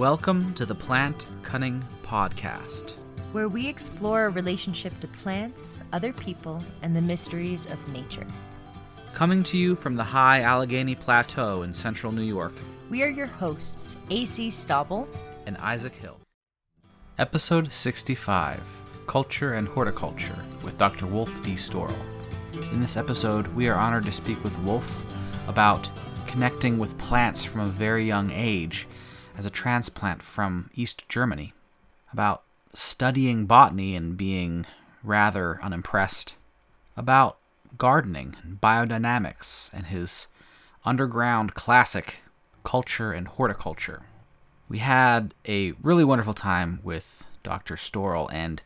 [0.00, 2.94] Welcome to the Plant Cunning Podcast,
[3.32, 8.26] where we explore our relationship to plants, other people, and the mysteries of nature.
[9.12, 12.54] Coming to you from the high Allegheny Plateau in central New York.
[12.88, 15.06] We are your hosts, AC Stauble
[15.44, 16.18] and Isaac Hill.
[17.18, 18.58] Episode 65
[19.06, 21.04] Culture and Horticulture with Dr.
[21.04, 21.56] Wolf D.
[21.56, 21.94] Storl.
[22.72, 25.04] In this episode, we are honored to speak with Wolf
[25.46, 25.90] about
[26.26, 28.88] connecting with plants from a very young age
[29.36, 31.52] as a transplant from East Germany,
[32.12, 34.66] about studying botany and being
[35.02, 36.34] rather unimpressed,
[36.96, 37.38] about
[37.78, 40.26] gardening and biodynamics and his
[40.84, 42.22] underground classic,
[42.64, 44.02] Culture and Horticulture.
[44.68, 47.74] We had a really wonderful time with Dr.
[47.74, 48.62] Storl, and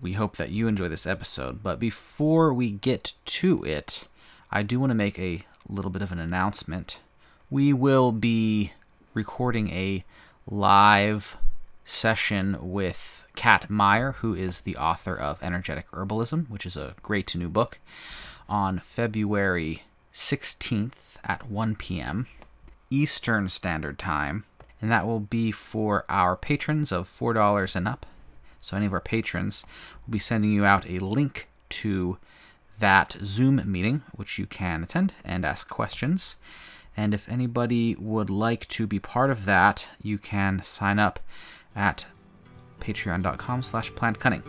[0.00, 1.62] we hope that you enjoy this episode.
[1.62, 4.08] But before we get to it,
[4.50, 6.98] I do want to make a little bit of an announcement.
[7.50, 8.72] We will be
[9.16, 10.04] recording a
[10.46, 11.38] live
[11.86, 17.34] session with Kat Maier, who is the author of Energetic Herbalism, which is a great
[17.34, 17.78] new book,
[18.46, 22.26] on February 16th at 1 p.m.
[22.90, 24.44] Eastern Standard Time.
[24.82, 28.04] And that will be for our patrons of $4 and up.
[28.60, 29.64] So, any of our patrons
[30.06, 32.18] will be sending you out a link to
[32.78, 36.36] that Zoom meeting, which you can attend and ask questions.
[36.96, 41.20] And if anybody would like to be part of that, you can sign up
[41.74, 42.06] at
[42.80, 44.42] patreon.com slash plantcunning.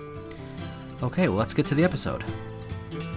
[1.04, 2.24] Okay, well, let's get to the episode.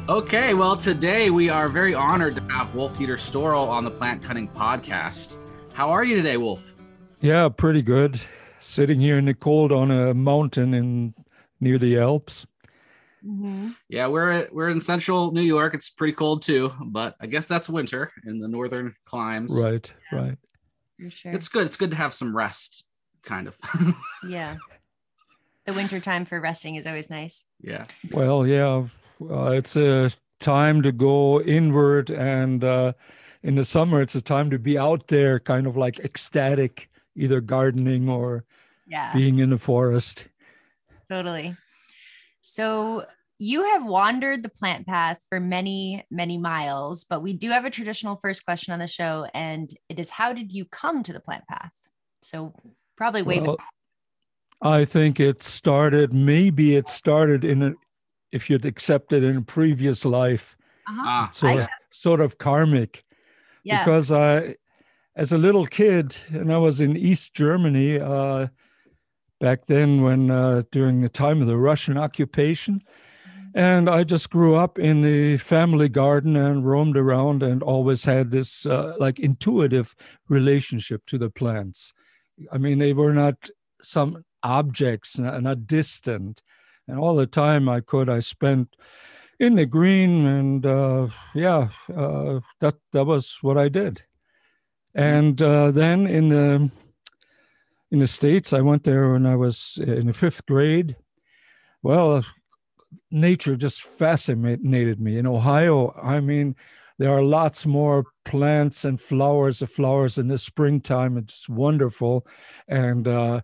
[0.09, 4.23] Okay, well, today we are very honored to have Wolf Dieter Storl on the Plant
[4.23, 5.39] Cunning podcast.
[5.73, 6.75] How are you today, Wolf?
[7.21, 8.21] Yeah, pretty good.
[8.59, 11.15] Sitting here in the cold on a mountain in
[11.61, 12.47] near the Alps.
[13.25, 13.71] Mm-hmm.
[13.89, 15.75] Yeah, we're we're in central New York.
[15.75, 19.53] It's pretty cold too, but I guess that's winter in the northern climes.
[19.55, 20.19] Right, yeah.
[20.19, 20.39] right.
[21.11, 21.33] sure.
[21.33, 21.67] It's good.
[21.67, 22.87] It's good to have some rest,
[23.23, 23.57] kind of.
[24.29, 24.57] yeah.
[25.67, 27.45] The winter time for resting is always nice.
[27.61, 27.85] Yeah.
[28.13, 28.87] Well, yeah,
[29.31, 32.93] uh, it's a time to go inward, and uh,
[33.43, 37.41] in the summer, it's a time to be out there, kind of like ecstatic, either
[37.41, 38.45] gardening or
[38.87, 39.13] yeah.
[39.13, 40.29] being in the forest.
[41.09, 41.57] Totally.
[42.51, 43.05] So
[43.39, 47.71] you have wandered the plant path for many, many miles, but we do have a
[47.71, 51.21] traditional first question on the show, and it is how did you come to the
[51.21, 51.73] plant path?
[52.23, 52.53] So
[52.97, 53.69] probably way well, back.
[54.61, 57.73] I think it started, maybe it started in a,
[58.33, 60.57] if you'd accepted in a previous life,
[60.89, 61.31] uh-huh.
[61.31, 63.05] sort, of, sort of karmic.
[63.63, 63.85] Yeah.
[63.85, 64.57] Because I,
[65.15, 68.49] as a little kid, and I was in East Germany, uh,
[69.41, 72.83] back then when uh, during the time of the Russian occupation.
[73.53, 78.31] And I just grew up in the family garden and roamed around and always had
[78.31, 79.97] this uh, like intuitive
[80.29, 81.93] relationship to the plants.
[82.53, 83.51] I mean, they were not
[83.83, 86.43] some objects, not, not distant.
[86.87, 88.77] And all the time I could, I spent
[89.41, 94.03] in the green, and uh, yeah, uh, that that was what I did.
[94.95, 96.71] And uh, then in the
[97.91, 98.53] in the States.
[98.53, 100.97] I went there when I was in the fifth grade.
[101.83, 102.25] Well,
[103.11, 105.19] nature just fascinated me.
[105.19, 106.57] In Ohio, I mean,
[106.99, 111.17] there are lots more plants and flowers of flowers in the springtime.
[111.17, 112.27] It's wonderful.
[112.69, 113.41] And uh,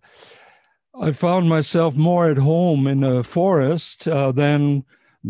[1.01, 4.85] I found myself more at home in the forest uh, than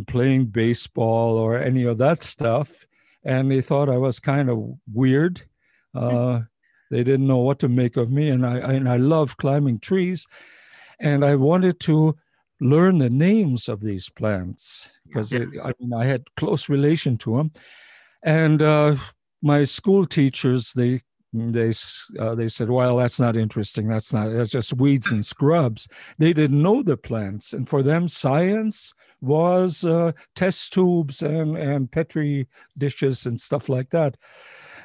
[0.06, 2.84] playing baseball or any of that stuff.
[3.24, 5.42] And they thought I was kind of weird.
[5.94, 6.42] Uh,
[6.90, 10.26] they didn't know what to make of me, and I and I love climbing trees,
[11.00, 12.16] and I wanted to
[12.60, 17.52] learn the names of these plants because I mean I had close relation to them,
[18.22, 18.96] and uh,
[19.42, 21.02] my school teachers they
[21.32, 21.72] they
[22.18, 23.88] uh, they said, "Well, that's not interesting.
[23.88, 24.30] That's not.
[24.30, 29.84] That's just weeds and scrubs." They didn't know the plants, and for them, science was
[29.84, 32.46] uh, test tubes and and petri
[32.78, 34.16] dishes and stuff like that.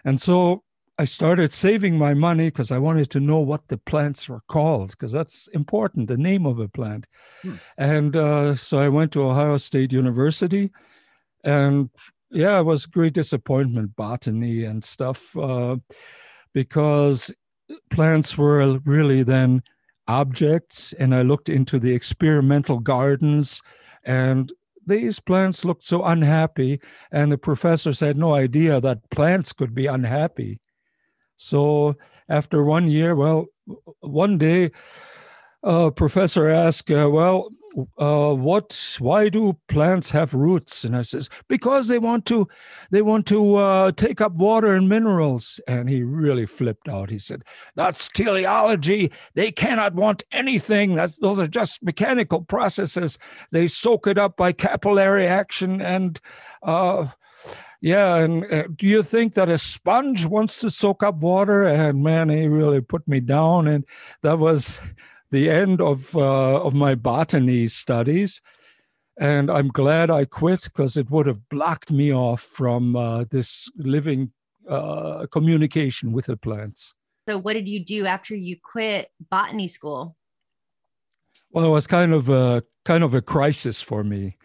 [0.04, 0.64] And so
[0.98, 4.92] I started saving my money because I wanted to know what the plants were called
[4.92, 7.08] because that's important, the name of a plant.
[7.42, 7.56] Hmm.
[7.78, 10.70] And uh, so I went to Ohio State University,
[11.44, 11.90] and
[12.30, 15.78] yeah, it was a great disappointment, botany and stuff, uh,
[16.54, 17.34] because
[17.90, 19.64] plants were really then
[20.08, 20.94] objects.
[20.94, 23.62] And I looked into the experimental gardens,
[24.04, 24.52] and
[24.86, 26.80] these plants looked so unhappy.
[27.12, 30.60] And the professors had no idea that plants could be unhappy.
[31.42, 31.96] So
[32.30, 33.48] after one year, well,
[34.02, 34.70] one day,
[35.64, 37.50] a professor asked, uh, "Well,
[37.98, 40.84] uh, what why do plants have roots?
[40.84, 42.48] And i says because they want to
[42.92, 45.60] they want to uh, take up water and minerals.
[45.68, 47.10] And he really flipped out.
[47.10, 47.42] He said
[47.76, 49.12] that's teleology.
[49.34, 50.96] They cannot want anything.
[50.96, 53.18] That those are just mechanical processes.
[53.52, 56.20] They soak it up by capillary action and
[56.62, 57.08] uh,
[57.82, 62.04] yeah and uh, do you think that a sponge wants to soak up water and
[62.04, 63.86] man he really put me down and
[64.22, 64.80] that was
[65.32, 68.42] the end of uh, of my botany studies,
[69.18, 73.70] and I'm glad I quit because it would have blocked me off from uh, this
[73.78, 74.32] living
[74.70, 76.94] uh, communication with the plants.
[77.28, 80.18] So, what did you do after you quit botany school?
[81.50, 84.38] Well, it was kind of a kind of a crisis for me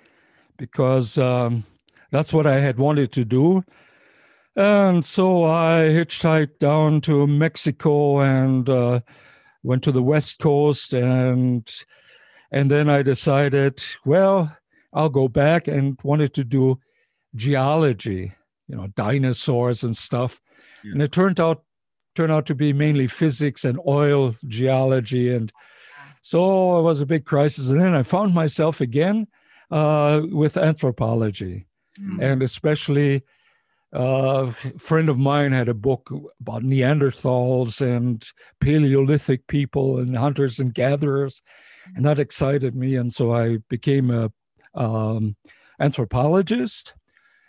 [0.57, 1.65] because um,
[2.11, 3.65] that's what I had wanted to do.
[4.57, 9.01] And so I hitchhiked down to Mexico and uh,
[9.63, 11.71] went to the West Coast, and
[12.51, 14.57] and then I decided, well,
[14.95, 16.81] I'll go back and wanted to do
[17.35, 18.33] geology,
[18.69, 20.41] you know, dinosaurs and stuff.
[20.83, 20.93] Yeah.
[20.93, 21.63] And it turned out
[22.15, 25.53] turned out to be mainly physics and oil geology, and
[26.23, 27.69] so it was a big crisis.
[27.69, 29.27] And then I found myself again
[29.71, 31.67] uh, with anthropology,
[32.01, 32.23] mm-hmm.
[32.23, 33.23] and especially
[33.93, 36.11] a friend of mine had a book
[36.41, 38.25] about Neanderthals and
[38.61, 41.41] Paleolithic people and hunters and gatherers,
[41.95, 42.97] and that excited me.
[42.97, 44.31] And so I became a
[44.75, 45.37] um,
[45.81, 46.95] anthropologist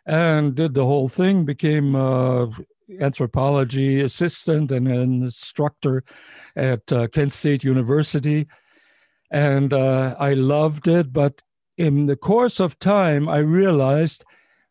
[0.05, 1.43] and did the whole thing.
[1.43, 2.49] Became a
[3.01, 6.03] anthropology assistant and an instructor
[6.55, 8.47] at uh, Kent State University,
[9.31, 11.11] and uh, I loved it.
[11.11, 11.41] But
[11.77, 14.23] in the course of time, I realized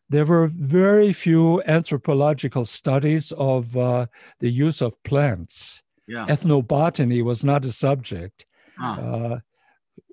[0.09, 4.07] there were very few anthropological studies of uh,
[4.39, 5.83] the use of plants.
[6.07, 6.25] Yeah.
[6.27, 8.45] Ethnobotany was not a subject.
[8.79, 9.37] Uh,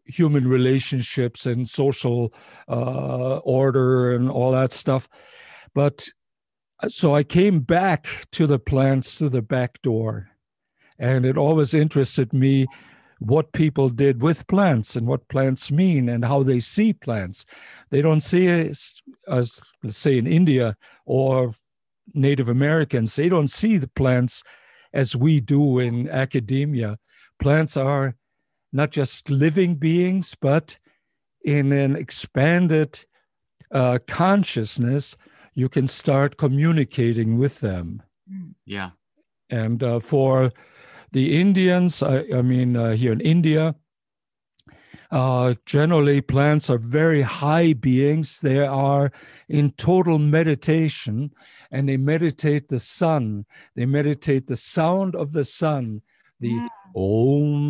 [0.06, 2.32] human relationships and social
[2.68, 5.08] uh, order and all that stuff.
[5.74, 6.08] But
[6.82, 10.30] uh, so I came back to the plants through the back door.
[10.98, 12.66] And it always interested me
[13.18, 17.44] what people did with plants and what plants mean and how they see plants.
[17.90, 18.94] They don't see as,
[19.28, 20.76] as let's say in India
[21.06, 21.54] or
[22.12, 24.42] Native Americans, they don't see the plants
[24.92, 26.98] as we do in academia.
[27.38, 28.14] Plants are
[28.72, 30.78] not just living beings, but
[31.44, 33.04] in an expanded
[33.70, 35.16] uh, consciousness,
[35.54, 38.02] you can start communicating with them.
[38.66, 38.90] Yeah.
[39.50, 40.52] And uh, for
[41.14, 43.76] the Indians, I, I mean, uh, here in India,
[45.12, 48.40] uh, generally plants are very high beings.
[48.40, 49.12] They are
[49.48, 51.30] in total meditation
[51.70, 53.46] and they meditate the sun.
[53.76, 56.02] They meditate the sound of the sun,
[56.40, 56.66] the yeah.
[56.96, 57.62] om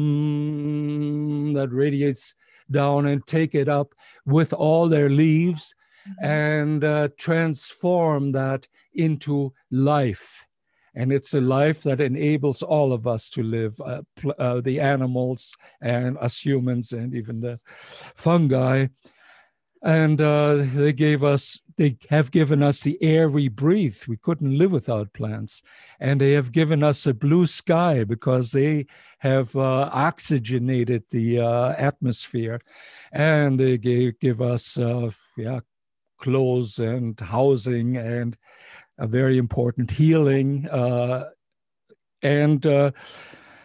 [1.53, 2.35] that radiates
[2.71, 3.95] down and take it up
[4.25, 5.75] with all their leaves
[6.09, 6.25] mm-hmm.
[6.25, 10.47] and uh, transform that into life
[10.95, 14.81] and it's a life that enables all of us to live uh, pl- uh, the
[14.81, 17.59] animals and us humans and even the
[18.15, 18.87] fungi.
[19.83, 23.99] And uh, they gave us they have given us the air we breathe.
[24.09, 25.63] We couldn't live without plants.
[26.01, 28.87] And they have given us a blue sky because they
[29.19, 32.61] have uh, oxygenated the uh, atmosphere.
[33.13, 35.61] And they gave, give us uh, yeah
[36.19, 38.37] clothes and housing and
[38.99, 41.31] a very important healing uh,
[42.23, 42.91] and uh,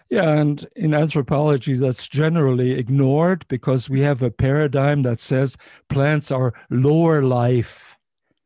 [0.10, 5.58] yeah and in anthropology that's generally ignored because we have a paradigm that says
[5.88, 7.98] plants are lower life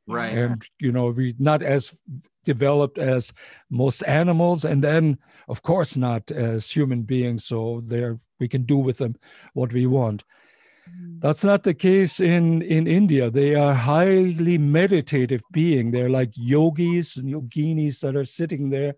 [0.08, 2.02] right and you know we not as
[2.44, 3.32] developed as
[3.70, 8.78] most animals and then of course not as human beings so there we can do
[8.78, 9.16] with them
[9.54, 10.24] what we want.
[11.20, 13.32] That's not the case in, in India.
[13.32, 15.92] They are highly meditative being.
[15.92, 18.96] They're like yogis and yoginis that are sitting there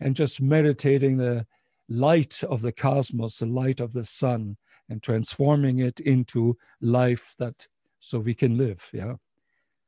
[0.00, 1.46] and just meditating the
[1.88, 4.56] light of the cosmos, the light of the sun,
[4.88, 7.68] and transforming it into life that
[8.00, 8.88] so we can live.
[8.92, 9.14] Yeah.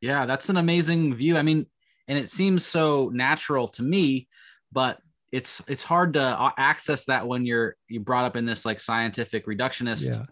[0.00, 1.36] Yeah, that's an amazing view.
[1.36, 1.66] I mean,
[2.08, 4.28] and it seems so natural to me,
[4.72, 5.00] but
[5.32, 8.80] it's it's hard to uh, access that when you're you brought up in this like
[8.80, 10.24] scientific reductionist yeah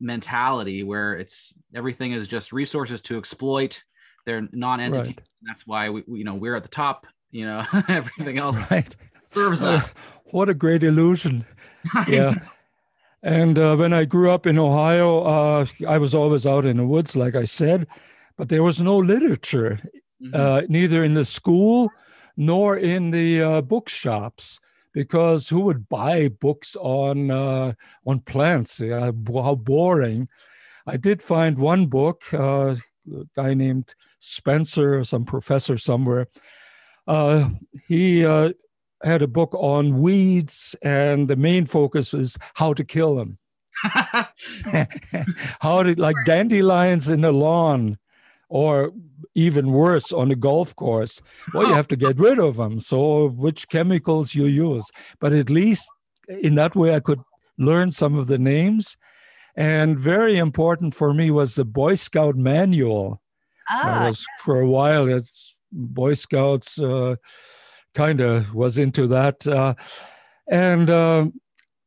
[0.00, 3.84] mentality where it's everything is just resources to exploit.
[4.26, 5.14] They're non-entity.
[5.16, 5.28] Right.
[5.42, 7.06] That's why we, you know, we're at the top.
[7.30, 8.94] You know, everything else right.
[9.32, 9.92] serves us.
[10.32, 11.44] What a great illusion!
[12.06, 12.34] yeah.
[13.24, 16.86] And uh, when I grew up in Ohio, uh, I was always out in the
[16.86, 17.88] woods, like I said,
[18.36, 19.80] but there was no literature,
[20.22, 20.32] mm-hmm.
[20.32, 21.90] uh, neither in the school
[22.36, 24.60] nor in the uh, bookshops
[24.92, 27.72] because who would buy books on uh,
[28.06, 28.80] on plants?
[28.80, 30.28] how boring!
[30.86, 32.76] I did find one book, uh,
[33.12, 36.28] a guy named Spencer, some professor somewhere.
[37.06, 37.50] Uh,
[37.88, 38.50] he uh,
[39.02, 43.38] had a book on weeds, and the main focus was how to kill them.
[45.60, 47.98] how to like dandelions in the lawn,
[48.50, 48.92] or
[49.34, 51.22] even worse on a golf course.
[51.54, 52.80] Well, you have to get rid of them.
[52.80, 54.90] So, which chemicals you use?
[55.20, 55.88] But at least
[56.28, 57.20] in that way, I could
[57.56, 58.96] learn some of the names.
[59.56, 63.22] And very important for me was the Boy Scout manual.
[63.70, 65.08] Ah, was for a while.
[65.08, 66.80] It's Boy Scouts.
[66.80, 67.16] Uh,
[67.94, 69.46] kind of was into that.
[69.46, 69.74] Uh,
[70.48, 71.26] and uh,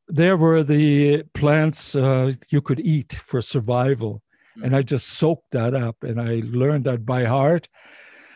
[0.07, 4.21] there were the plants uh, you could eat for survival.
[4.61, 7.67] And I just soaked that up and I learned that by heart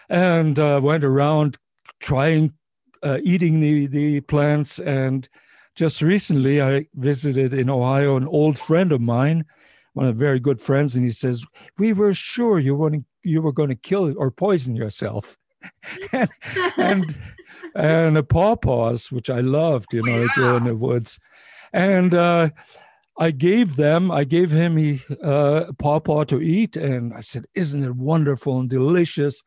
[0.09, 1.57] and uh, went around
[1.99, 2.53] trying
[3.03, 4.79] uh, eating the, the plants.
[4.79, 5.27] And
[5.75, 9.45] just recently, I visited in Ohio an old friend of mine,
[9.93, 11.45] one of very good friends, and he says,
[11.77, 12.91] We were sure you were,
[13.23, 15.37] you were going to kill or poison yourself.
[16.13, 16.29] and,
[16.77, 17.17] and
[17.75, 20.57] and the pawpaws, which I loved, you know, yeah.
[20.57, 21.19] in the woods.
[21.73, 22.49] And uh,
[23.19, 27.83] I gave them, I gave him he uh, pawpaw to eat, and I said, "Isn't
[27.83, 29.43] it wonderful and delicious?"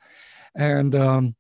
[0.55, 1.37] And um,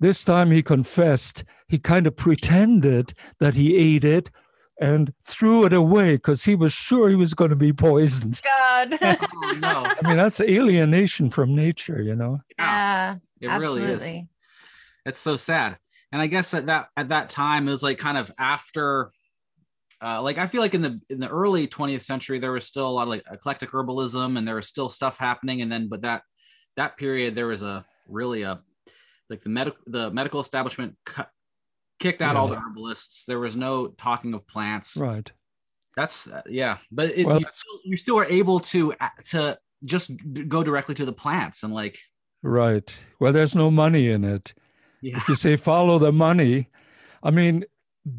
[0.00, 1.44] this time he confessed.
[1.68, 4.30] He kind of pretended that he ate it
[4.80, 8.40] and threw it away because he was sure he was going to be poisoned.
[8.60, 8.98] God.
[9.02, 9.84] oh, no.
[9.86, 12.40] I mean, that's alienation from nature, you know?
[12.58, 13.92] Yeah, it absolutely.
[13.92, 14.26] really is.
[15.06, 15.78] It's so sad
[16.14, 19.10] and I guess at that at that time it was like kind of after
[20.04, 22.86] uh, like I feel like in the in the early 20th century there was still
[22.86, 25.62] a lot of like eclectic herbalism and there was still stuff happening.
[25.62, 26.22] And then but that
[26.76, 28.60] that period there was a really a
[29.30, 31.30] like the medical the medical establishment cut,
[31.98, 32.40] kicked out yeah.
[32.40, 33.24] all the herbalists.
[33.24, 34.96] There was no talking of plants.
[34.96, 35.30] Right.
[35.96, 36.78] That's uh, yeah.
[36.92, 40.10] But it, well, you, still, you still were able to uh, to just
[40.48, 41.98] go directly to the plants and like
[42.42, 42.94] right.
[43.20, 44.52] Well there's no money in it.
[45.00, 45.16] Yeah.
[45.16, 46.68] If you say follow the money,
[47.22, 47.64] I mean,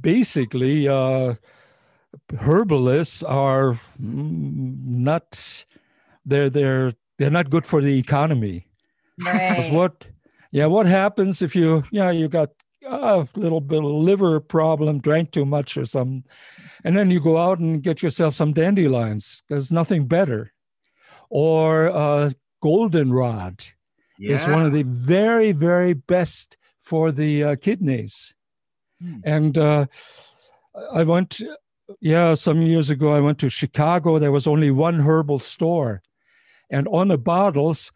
[0.02, 1.36] basically, uh,
[2.40, 5.66] herbalists are not
[6.26, 8.68] they're they're they're not good for the economy.
[9.24, 9.72] Right.
[9.72, 10.08] what
[10.52, 12.50] yeah, what happens if you yeah, you got
[12.88, 16.24] a little bit of liver problem, drank too much or something,
[16.84, 19.44] and then you go out and get yourself some dandelions.
[19.50, 20.54] There's nothing better.
[21.30, 22.32] Or uh,
[22.62, 23.64] goldenrod
[24.20, 24.34] yeah.
[24.34, 28.34] is one of the very, very best for the uh, kidneys.
[29.02, 29.20] Hmm.
[29.24, 29.86] And uh,
[30.94, 31.42] I went,
[32.00, 34.20] yeah, some years ago, I went to Chicago.
[34.20, 36.02] There was only one herbal store.
[36.70, 37.92] And on the bottles,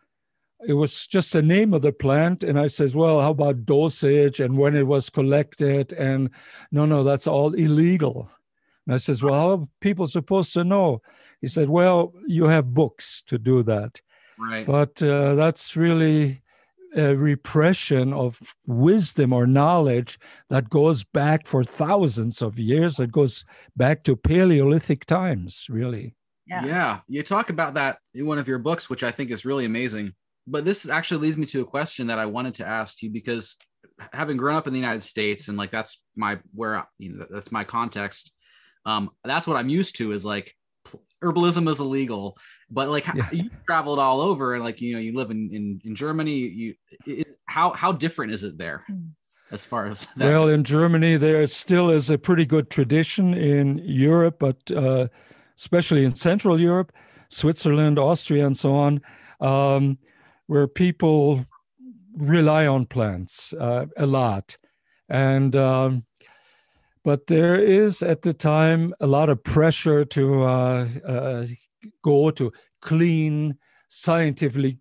[0.68, 2.44] it was just the name of the plant.
[2.44, 5.94] And I says, well, how about dosage and when it was collected?
[5.94, 6.30] And
[6.72, 8.30] no, no, that's all illegal.
[8.86, 11.02] And I says, well, how are people supposed to know?
[11.42, 14.02] He said, well, you have books to do that.
[14.38, 14.66] Right.
[14.66, 16.42] But uh, that's really
[16.96, 20.20] a repression of wisdom or knowledge
[20.50, 23.00] that goes back for thousands of years.
[23.00, 23.46] It goes
[23.78, 26.16] back to Paleolithic times, really.
[26.48, 26.66] Yeah.
[26.66, 27.00] yeah.
[27.08, 30.14] You talk about that in one of your books, which I think is really amazing.
[30.48, 33.56] But this actually leads me to a question that I wanted to ask you because
[34.14, 37.52] having grown up in the United States and like that's my where you know that's
[37.52, 38.34] my context.
[38.86, 40.56] Um, that's what I'm used to is like
[41.24, 42.38] herbalism is illegal
[42.70, 43.28] but like yeah.
[43.32, 46.76] you traveled all over and like you know you live in in, in germany you
[47.06, 49.08] it, how how different is it there hmm.
[49.52, 50.26] as far as that?
[50.26, 55.08] well in germany there still is a pretty good tradition in europe but uh,
[55.58, 56.92] especially in central europe
[57.30, 59.02] switzerland austria and so on
[59.42, 59.98] um,
[60.48, 61.46] where people
[62.16, 64.58] rely on plants uh, a lot
[65.10, 66.06] and um,
[67.04, 71.46] but there is at the time a lot of pressure to uh, uh,
[72.04, 72.52] go to
[72.82, 73.56] clean,
[73.88, 74.78] scientifically,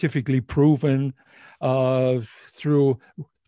[0.00, 1.14] scientifically proven
[1.60, 2.98] uh, through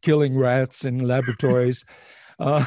[0.03, 1.85] killing rats in laboratories.
[2.41, 2.65] Uh,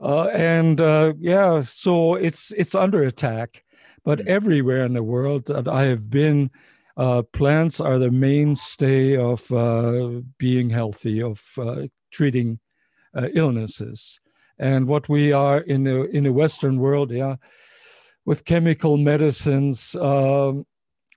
[0.00, 3.62] uh, and uh, yeah, so it's it's under attack.
[4.04, 4.26] But mm.
[4.26, 6.50] everywhere in the world that I have been,
[7.32, 9.46] plants are the mainstay of
[10.36, 11.40] being healthy, of
[12.10, 12.58] treating
[13.34, 14.18] illnesses
[14.58, 17.36] and what we are in the in the Western world, yeah,
[18.24, 20.66] with chemical medicines, um,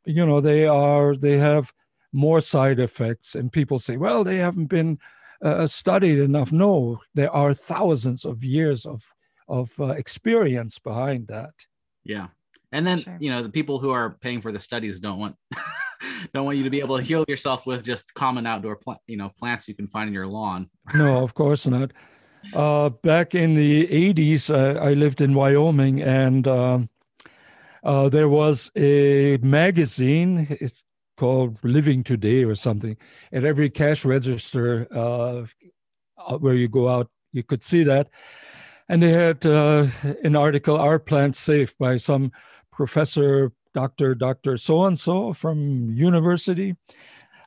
[0.05, 1.71] you know, they are they have
[2.11, 4.97] more side effects, and people say, well, they haven't been
[5.41, 6.51] uh, studied enough.
[6.51, 9.03] No, there are thousands of years of
[9.47, 11.53] of uh, experience behind that.
[12.03, 12.27] Yeah,
[12.71, 13.17] and then sure.
[13.19, 15.35] you know the people who are paying for the studies don't want.
[16.33, 19.17] don't want you to be able to heal yourself with just common outdoor plant, you
[19.17, 20.69] know, plants you can find in your lawn.
[20.93, 21.91] no, of course not.
[22.53, 26.89] Uh, back in the 80s, uh, I lived in Wyoming and um,
[27.83, 30.47] uh, there was a magazine.
[30.61, 30.83] It's
[31.17, 32.97] called Living Today or something.
[33.31, 35.45] At every cash register uh,
[36.37, 38.09] where you go out, you could see that.
[38.87, 39.87] And they had uh,
[40.23, 42.31] an article, Are Plants Safe, by some
[42.71, 44.15] professor, Dr.
[44.15, 44.57] Dr.
[44.57, 46.75] So and so from university.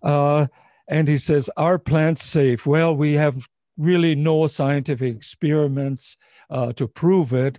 [0.03, 0.47] Uh,
[0.89, 2.67] and he says, Are plants safe?
[2.67, 3.49] Well, we have
[3.83, 6.17] really no scientific experiments
[6.51, 7.59] uh, to prove it,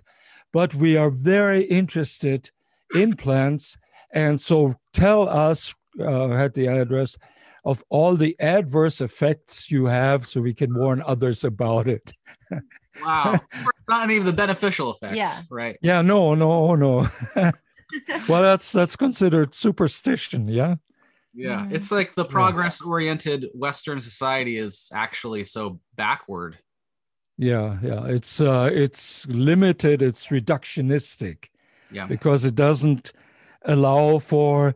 [0.52, 2.50] but we are very interested
[2.94, 3.76] in plants.
[4.12, 7.16] And so tell us, uh, at the address,
[7.64, 12.12] of all the adverse effects you have so we can warn others about it.
[13.02, 13.40] wow.
[13.88, 15.16] Not any of the beneficial effects.
[15.16, 15.34] Yeah.
[15.50, 15.76] Right.
[15.82, 17.08] Yeah, no, no, no.
[18.28, 20.76] well, that's that's considered superstition, yeah.
[21.34, 21.60] Yeah.
[21.60, 21.74] Mm-hmm.
[21.74, 26.58] It's like the progress oriented Western society is actually so backward.
[27.36, 28.04] Yeah, yeah.
[28.06, 31.48] It's uh it's limited, it's reductionistic.
[31.90, 32.06] Yeah.
[32.06, 33.12] Because it doesn't
[33.62, 34.74] allow for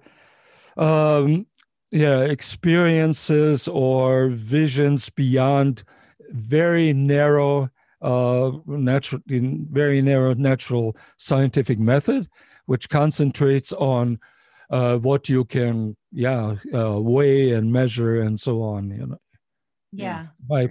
[0.76, 1.46] um
[1.90, 5.84] yeah, experiences or visions beyond
[6.30, 7.70] very narrow
[8.02, 12.28] uh natural very narrow natural scientific method
[12.68, 14.18] which concentrates on
[14.70, 18.90] uh, what you can, yeah, uh, weigh and measure and so on.
[18.90, 19.18] You know.
[19.92, 20.26] Yeah.
[20.48, 20.70] By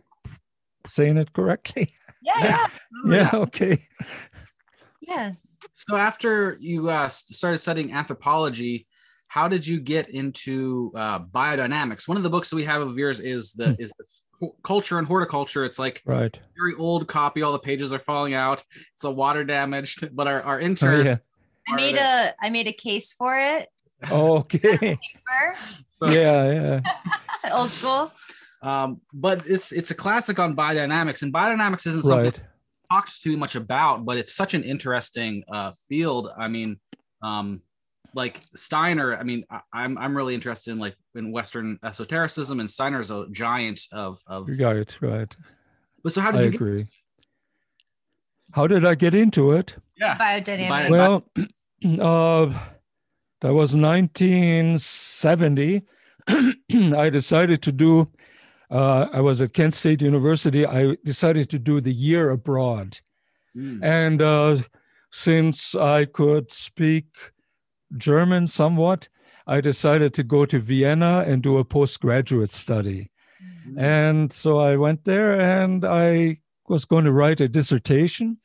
[0.86, 1.94] saying it correctly.
[2.22, 2.34] Yeah.
[2.44, 2.68] Yeah.
[3.08, 3.30] yeah.
[3.34, 3.88] Okay.
[5.02, 5.32] Yeah.
[5.74, 8.88] So after you uh, started studying anthropology,
[9.28, 12.08] how did you get into uh, biodynamics?
[12.08, 13.82] One of the books that we have of yours is the hmm.
[13.82, 13.92] is
[14.64, 15.66] culture and horticulture.
[15.66, 16.38] It's like right.
[16.58, 17.42] very old copy.
[17.42, 18.64] All the pages are falling out.
[18.94, 20.16] It's a water damaged.
[20.16, 21.18] But our, our intern, oh, yeah.
[21.70, 23.68] I made a I made a case for it
[24.12, 24.98] Okay.
[25.90, 27.52] so yeah, yeah.
[27.54, 28.12] Old school.
[28.62, 32.42] Um, but it's it's a classic on biodynamics, and biodynamics isn't something right.
[32.92, 36.30] talked too much about, but it's such an interesting uh, field.
[36.38, 36.80] I mean,
[37.22, 37.62] um,
[38.14, 39.16] like Steiner.
[39.16, 43.28] I mean, I, I'm I'm really interested in like in Western esotericism, and Steiner's a
[43.32, 44.48] giant of of.
[44.60, 45.36] Right, right.
[46.04, 46.78] But so how did I you agree?
[46.80, 46.88] Get-
[48.54, 49.76] how did I get into it?
[49.98, 50.90] Yeah, biodynamics.
[50.90, 51.24] Well,
[52.00, 52.60] uh,
[53.42, 55.84] that was 1970.
[56.28, 58.10] I decided to do,
[58.72, 60.66] uh, I was at Kent State University.
[60.66, 63.00] I decided to do the year abroad.
[63.56, 63.80] Mm.
[63.84, 64.58] And uh,
[65.12, 67.06] since I could speak
[67.98, 69.08] German somewhat,
[69.46, 73.10] I decided to go to Vienna and do a postgraduate study.
[73.70, 73.80] Mm.
[73.80, 78.40] And so I went there and I was going to write a dissertation.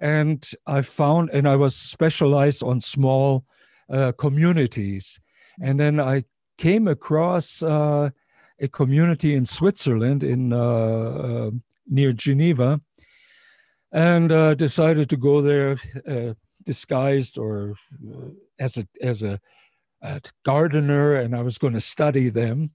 [0.00, 3.44] And I found, and I was specialized on small
[3.90, 5.18] uh, communities.
[5.60, 6.24] And then I
[6.56, 8.10] came across uh,
[8.60, 11.50] a community in Switzerland, in uh, uh
[11.86, 12.80] near Geneva,
[13.92, 15.78] and uh, decided to go there
[16.64, 17.74] disguised or
[18.58, 19.40] as a as a,
[20.02, 22.72] a gardener, and I was going to study them.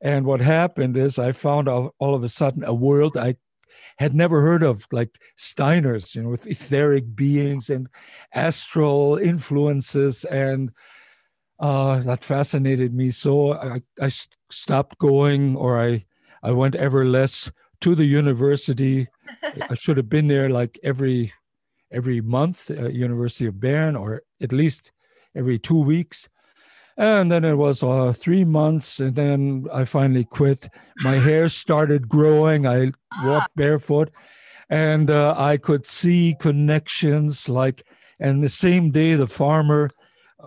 [0.00, 3.36] And what happened is I found all, all of a sudden a world I
[3.98, 7.88] had never heard of, like Steiner's, you know, with etheric beings and
[8.34, 10.24] astral influences.
[10.24, 10.72] And
[11.58, 13.10] uh, that fascinated me.
[13.10, 14.10] So I, I
[14.50, 16.04] stopped going, or I,
[16.42, 19.08] I went ever less to the university.
[19.42, 21.32] I should have been there like every
[21.92, 24.92] every month, uh, University of Bern, or at least
[25.34, 26.28] every two weeks.
[26.96, 30.68] And then it was uh, three months, and then I finally quit.
[31.02, 32.66] My hair started growing.
[32.66, 34.10] I walked barefoot,
[34.70, 37.50] and uh, I could see connections.
[37.50, 37.84] Like,
[38.18, 39.90] and the same day, the farmer,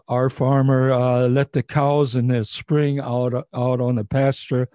[0.08, 4.70] our farmer, uh, let the cows in the spring out out on the pasture.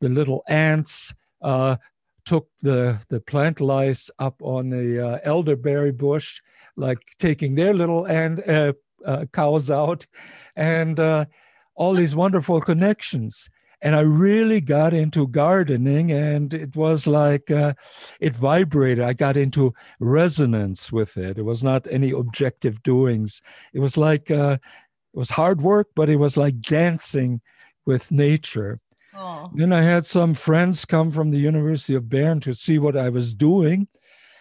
[0.00, 1.76] The little ants uh,
[2.24, 6.40] took the the plant lice up on the uh, elderberry bush,
[6.76, 8.72] like taking their little ant uh,
[9.04, 10.06] uh, cows out
[10.56, 11.24] and uh,
[11.74, 13.48] all these wonderful connections.
[13.82, 17.72] And I really got into gardening, and it was like uh,
[18.20, 19.02] it vibrated.
[19.02, 21.38] I got into resonance with it.
[21.38, 23.40] It was not any objective doings.
[23.72, 24.58] It was like uh,
[25.14, 27.40] it was hard work, but it was like dancing
[27.86, 28.80] with nature.
[29.14, 29.50] Oh.
[29.54, 33.08] Then I had some friends come from the University of Bern to see what I
[33.08, 33.88] was doing,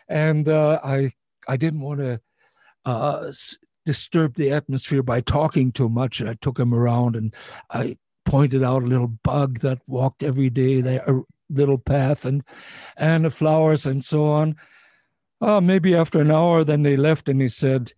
[0.10, 1.12] and uh, I
[1.48, 2.20] I didn't want to
[2.86, 3.32] uh,
[3.90, 6.22] disturbed the atmosphere by talking too much.
[6.22, 7.34] And I took him around and
[7.72, 12.44] I pointed out a little bug that walked every day, there, a little path, and
[12.98, 14.56] and the flowers and so on.
[15.42, 17.94] Uh, maybe after an hour, then they left, and he said,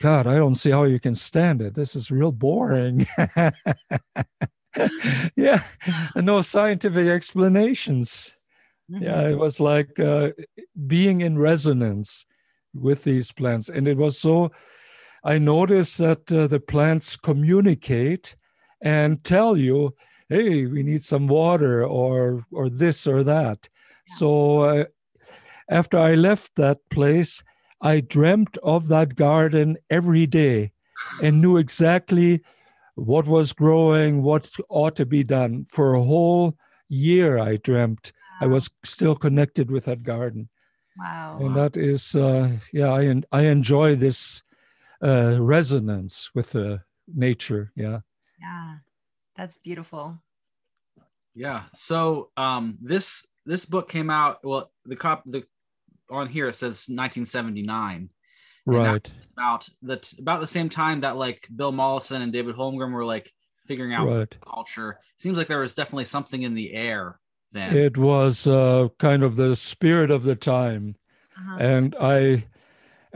[0.00, 1.74] "God, I don't see how you can stand it.
[1.74, 3.06] This is real boring."
[5.36, 5.62] yeah,
[6.16, 8.34] no scientific explanations.
[8.90, 9.04] Mm-hmm.
[9.04, 10.30] Yeah, it was like uh,
[10.88, 12.26] being in resonance
[12.74, 14.50] with these plants, and it was so
[15.26, 18.36] I noticed that uh, the plants communicate
[18.80, 19.94] and tell you,
[20.28, 23.68] "Hey, we need some water," or or this or that.
[23.68, 24.14] Yeah.
[24.18, 24.84] So uh,
[25.68, 27.42] after I left that place,
[27.80, 30.72] I dreamt of that garden every day
[31.20, 32.42] and knew exactly
[32.94, 35.66] what was growing, what ought to be done.
[35.72, 36.56] For a whole
[36.88, 38.46] year, I dreamt wow.
[38.46, 40.48] I was still connected with that garden.
[40.98, 41.38] Wow.
[41.40, 44.42] And that is, uh, yeah, I, I enjoy this
[45.02, 46.82] uh, resonance with the
[47.14, 47.72] nature.
[47.76, 48.00] Yeah.
[48.40, 48.76] Yeah.
[49.36, 50.18] That's beautiful.
[51.34, 51.64] Yeah.
[51.74, 54.38] So um, this this book came out.
[54.42, 55.44] Well, the cop the
[56.10, 58.10] on here it says 1979.
[58.64, 59.10] Right.
[59.36, 63.32] About that's about the same time that like Bill Mollison and David Holmgren were like
[63.66, 64.36] figuring out right.
[64.44, 64.98] culture.
[65.18, 67.20] Seems like there was definitely something in the air
[67.52, 67.76] then.
[67.76, 70.96] It was uh, kind of the spirit of the time,
[71.36, 71.56] uh-huh.
[71.58, 72.46] and I.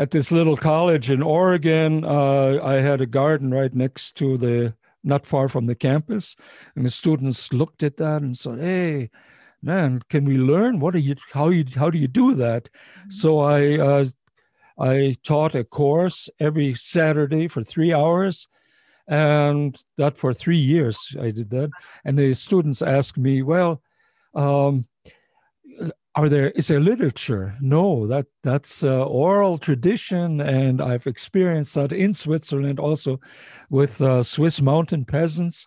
[0.00, 4.72] At this little college in Oregon, uh, I had a garden right next to the,
[5.04, 6.36] not far from the campus,
[6.74, 9.10] and the students looked at that and said, "Hey,
[9.60, 10.80] man, can we learn?
[10.80, 11.16] What are you?
[11.34, 11.66] How you?
[11.76, 13.10] How do you do that?" Mm-hmm.
[13.10, 14.04] So I uh,
[14.78, 18.48] I taught a course every Saturday for three hours,
[19.06, 21.68] and that for three years I did that.
[22.06, 23.82] And the students asked me, "Well,
[24.34, 24.86] um,
[26.20, 27.56] are there is there literature?
[27.60, 33.20] No, that that's uh, oral tradition, and I've experienced that in Switzerland also
[33.70, 35.66] with uh, Swiss mountain peasants."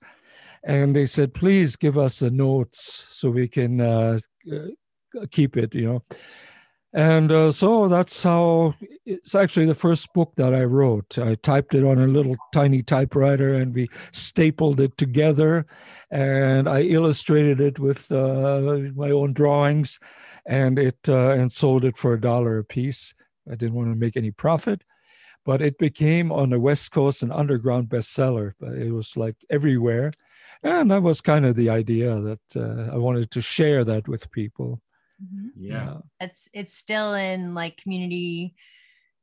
[0.64, 4.18] and they said, please give us the notes so we can uh,
[4.52, 6.04] uh, keep it, you know.
[6.94, 8.76] And uh, so that's how
[9.06, 11.18] it's actually the first book that I wrote.
[11.18, 15.66] I typed it on a little tiny typewriter and we stapled it together
[16.12, 20.00] and I illustrated it with uh, my own drawings
[20.46, 23.16] and it uh, and sold it for a dollar a piece.
[23.52, 24.84] I didn't want to make any profit,
[25.44, 28.54] but it became on the West Coast an underground bestseller.
[28.62, 30.12] It was like everywhere
[30.62, 34.32] and that was kind of the idea that uh, I wanted to share that with
[34.32, 34.80] people.
[35.24, 35.48] Mm-hmm.
[35.56, 38.56] Yeah, it's it's still in like community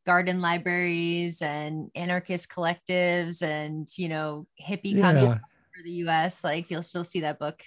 [0.07, 5.13] garden libraries and anarchist collectives and you know hippie yeah.
[5.13, 6.43] communes for the U.S.
[6.43, 7.63] Like you'll still see that book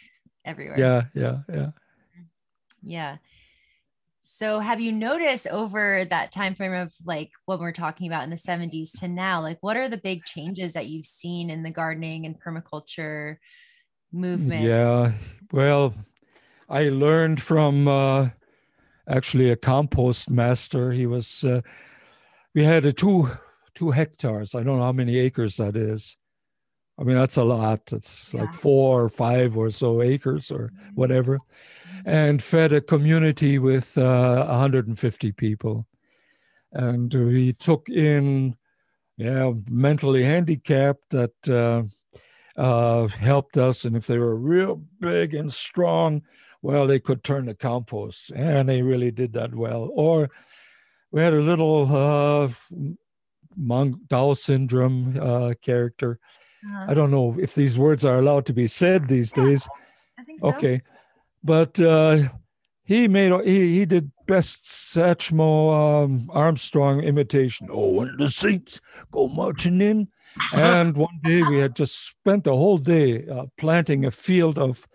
[0.46, 0.80] everywhere.
[0.80, 1.70] Yeah, yeah, yeah,
[2.82, 3.18] yeah.
[4.26, 8.30] So have you noticed over that time frame of like what we're talking about in
[8.30, 11.70] the 70s to now, like what are the big changes that you've seen in the
[11.70, 13.36] gardening and permaculture
[14.14, 14.64] movement?
[14.64, 15.12] Yeah,
[15.52, 15.94] well,
[16.70, 18.30] I learned from uh,
[19.08, 20.92] actually a compost master.
[20.92, 21.62] He was, uh,
[22.54, 23.30] we had a two
[23.74, 24.54] two hectares.
[24.54, 26.16] I don't know how many acres that is.
[27.00, 27.92] I mean, that's a lot.
[27.92, 28.42] It's yeah.
[28.42, 30.90] like four or five or so acres or mm-hmm.
[30.94, 31.40] whatever
[32.06, 35.88] and fed a community with uh, 150 people.
[36.72, 38.56] And we took in,
[39.18, 43.86] yeah, mentally handicapped that uh, uh, helped us.
[43.86, 46.24] And if they were real big and strong,
[46.64, 49.90] well, they could turn the compost, and they really did that well.
[49.94, 50.30] Or
[51.12, 52.50] we had a little uh,
[54.08, 56.20] Down syndrome uh, character.
[56.66, 56.86] Uh-huh.
[56.88, 59.70] I don't know if these words are allowed to be said these yeah, days.
[60.18, 60.48] I think so.
[60.50, 60.82] Okay,
[61.44, 62.30] but uh,
[62.86, 67.68] he made he he did best Satchmo um, Armstrong imitation.
[67.70, 68.80] Oh, when the Saints
[69.12, 70.08] go marching in,
[70.56, 74.88] and one day we had just spent a whole day uh, planting a field of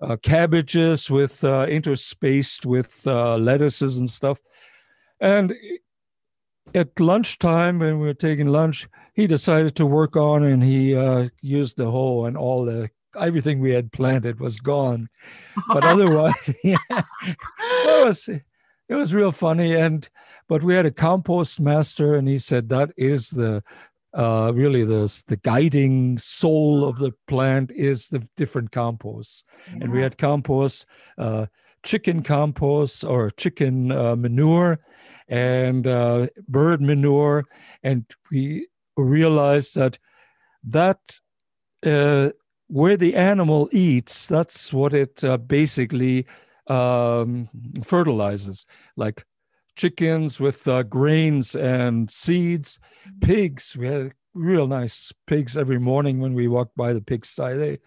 [0.00, 4.40] uh, cabbages with uh, interspaced with uh, lettuces and stuff,
[5.20, 5.54] and
[6.74, 11.28] at lunchtime when we were taking lunch, he decided to work on and he uh,
[11.40, 15.08] used the hoe and all the everything we had planted was gone.
[15.68, 19.74] But otherwise, yeah, it was it was real funny.
[19.74, 20.08] And
[20.48, 23.62] but we had a compost master, and he said that is the
[24.14, 29.44] uh, really the the guiding soul of the plant is the different composts.
[29.68, 29.78] Yeah.
[29.82, 30.86] And we had compost,
[31.18, 31.46] uh,
[31.82, 34.80] chicken compost or chicken uh, manure,
[35.28, 37.44] and uh, bird manure,
[37.82, 39.98] and we realized that
[40.64, 40.98] that
[41.86, 42.30] uh,
[42.66, 46.26] where the animal eats, that's what it uh, basically
[46.66, 47.48] um,
[47.82, 49.24] fertilizes, like
[49.80, 52.78] chickens with uh, grains and seeds,
[53.22, 53.74] pigs.
[53.78, 57.56] We had real nice pigs every morning when we walked by the pigsty.
[57.56, 57.78] They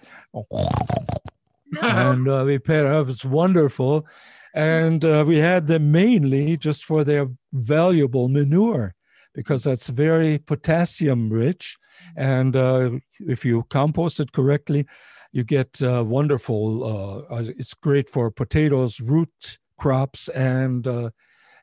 [1.83, 3.09] and uh, we paid up.
[3.09, 4.07] It's wonderful,
[4.55, 8.95] and uh, we had them mainly just for their valuable manure
[9.35, 11.77] because that's very potassium rich.
[12.17, 14.87] And uh, if you compost it correctly,
[15.31, 16.83] you get uh, wonderful.
[16.83, 21.11] Uh, uh it's great for potatoes, root crops, and uh,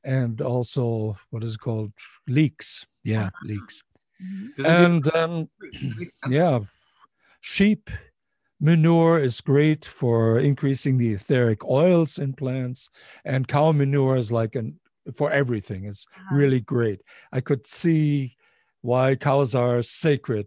[0.05, 1.93] and also what is called
[2.29, 2.87] leeks.
[3.05, 3.47] yeah, uh-huh.
[3.47, 3.83] leeks.
[4.23, 4.67] Mm-hmm.
[4.67, 5.49] And then,
[6.29, 6.61] yeah,
[7.41, 7.91] sheep
[8.61, 12.91] manure is great for increasing the etheric oils in plants,
[13.25, 14.79] and cow manure is like an
[15.15, 15.85] for everything.
[15.85, 16.37] is uh-huh.
[16.37, 17.03] really great.
[17.33, 18.37] I could see
[18.83, 20.47] why cows are sacred,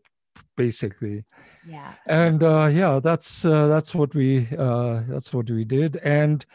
[0.56, 1.26] basically.
[1.68, 1.94] Yeah.
[2.06, 6.46] And uh, yeah, that's uh, that's what we uh, that's what we did, and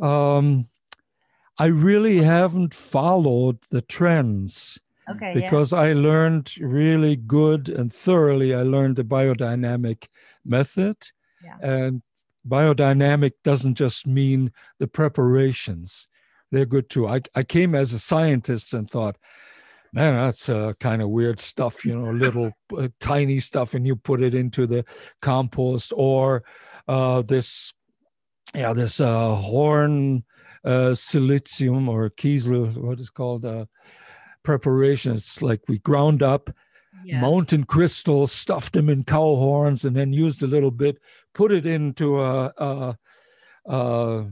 [0.00, 0.68] um,
[1.58, 5.32] I really haven't followed the trends Okay.
[5.34, 5.80] Because yeah.
[5.80, 10.06] I learned really good and thoroughly, I learned the biodynamic
[10.44, 10.96] method.
[11.42, 11.56] Yeah.
[11.60, 12.02] And
[12.46, 16.08] biodynamic doesn't just mean the preparations,
[16.52, 17.08] they're good too.
[17.08, 19.16] I, I came as a scientist and thought,
[19.92, 23.96] man, that's uh, kind of weird stuff, you know, little uh, tiny stuff, and you
[23.96, 24.84] put it into the
[25.22, 26.44] compost or
[26.86, 27.72] uh, this,
[28.54, 30.24] yeah, this uh, horn
[30.64, 33.66] uh, silicium or Kiesel, what is called, uh,
[34.42, 36.50] preparations like we ground up
[37.04, 37.20] yeah.
[37.20, 40.98] mountain crystals, stuffed them in cow horns, and then used a little bit,
[41.34, 42.98] put it into a, a,
[43.66, 44.26] a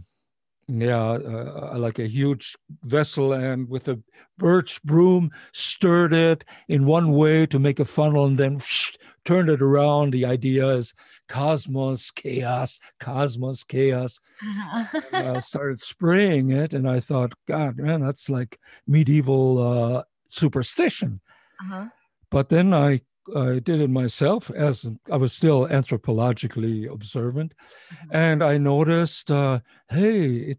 [0.69, 4.01] yeah, uh, like a huge vessel, and with a
[4.37, 8.93] birch broom, stirred it in one way to make a funnel, and then whoosh,
[9.25, 10.13] turned it around.
[10.13, 10.95] The idea is
[11.29, 14.21] cosmos, chaos, cosmos, chaos.
[14.43, 15.01] Uh-huh.
[15.13, 21.21] uh, started spraying it, and I thought, God, man, that's like medieval uh, superstition.
[21.63, 21.87] Uh-huh.
[22.31, 23.01] But then I
[23.37, 27.55] I did it myself as I was still anthropologically observant,
[27.93, 28.17] mm-hmm.
[28.17, 29.61] and I noticed, uh,
[29.91, 30.59] hey, it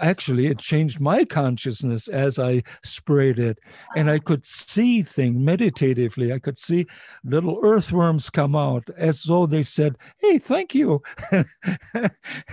[0.00, 3.58] actually it changed my consciousness as I sprayed it,
[3.96, 6.32] and I could see things meditatively.
[6.32, 6.86] I could see
[7.24, 11.02] little earthworms come out as though they said, "Hey, thank you,"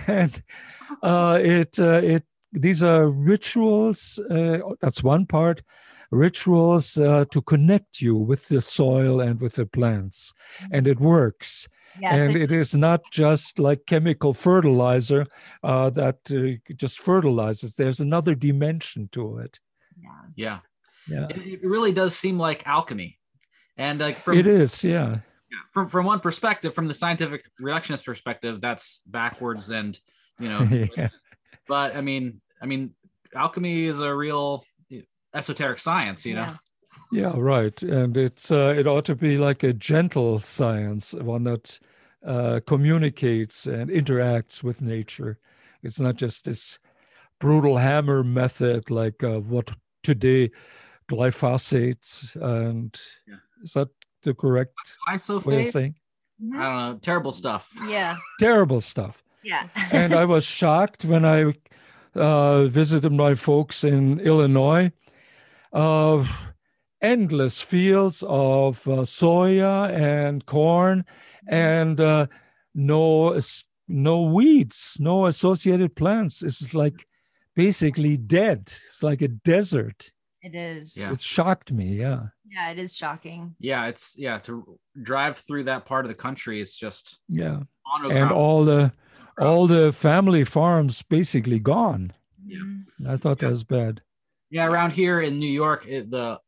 [0.06, 0.42] and
[1.02, 4.20] uh, it uh, it these are rituals.
[4.30, 5.62] Uh, that's one part
[6.12, 10.32] rituals uh, to connect you with the soil and with the plants.
[10.70, 11.66] And it works.
[12.00, 15.26] Yes, and it, it is not just like chemical fertilizer
[15.62, 19.58] uh, that uh, just fertilizes, there's another dimension to it.
[20.00, 20.08] Yeah.
[20.36, 20.58] Yeah.
[21.08, 21.26] yeah.
[21.30, 23.18] It, it really does seem like alchemy.
[23.76, 25.18] And like from, it is, yeah.
[25.72, 29.98] From from one perspective, from the scientific reductionist perspective, that's backwards and
[30.38, 30.62] you know.
[30.96, 31.08] yeah.
[31.68, 32.94] But I mean, I mean,
[33.34, 34.64] alchemy is a real
[35.34, 36.54] esoteric science, you know.
[37.10, 37.80] Yeah, right.
[37.82, 41.78] And it's uh, it ought to be like a gentle science, one that
[42.24, 45.38] uh, communicates and interacts with nature.
[45.82, 46.78] It's not just this
[47.38, 50.50] brutal hammer method like uh, what today
[51.10, 53.34] glyphosate and yeah.
[53.62, 53.88] is that
[54.22, 55.44] the correct Glyphosate?
[55.44, 55.94] way of saying?
[56.42, 56.60] Mm-hmm.
[56.60, 56.98] I don't know.
[57.02, 57.70] Terrible stuff.
[57.86, 58.16] Yeah.
[58.38, 59.22] Terrible stuff.
[59.42, 59.66] Yeah.
[59.90, 61.52] and I was shocked when I
[62.14, 64.92] uh, visited my folks in Illinois
[65.72, 66.30] of
[67.02, 71.04] endless fields of uh, soya and corn
[71.48, 72.26] and uh,
[72.74, 73.38] no
[73.88, 76.42] no weeds no associated plants.
[76.42, 77.06] It's like
[77.56, 78.60] basically dead.
[78.88, 80.10] It's like a desert.
[80.42, 80.96] It is.
[80.96, 81.12] Yeah.
[81.12, 82.26] it shocked me yeah.
[82.48, 83.56] Yeah it is shocking.
[83.58, 87.60] Yeah it's yeah to drive through that part of the country is just yeah.
[88.04, 88.92] and all the
[89.40, 92.12] all the family farms basically gone.
[92.44, 92.58] Yeah.
[93.08, 93.48] I thought yeah.
[93.48, 94.02] that was bad
[94.52, 96.38] yeah, around here in New York, it, the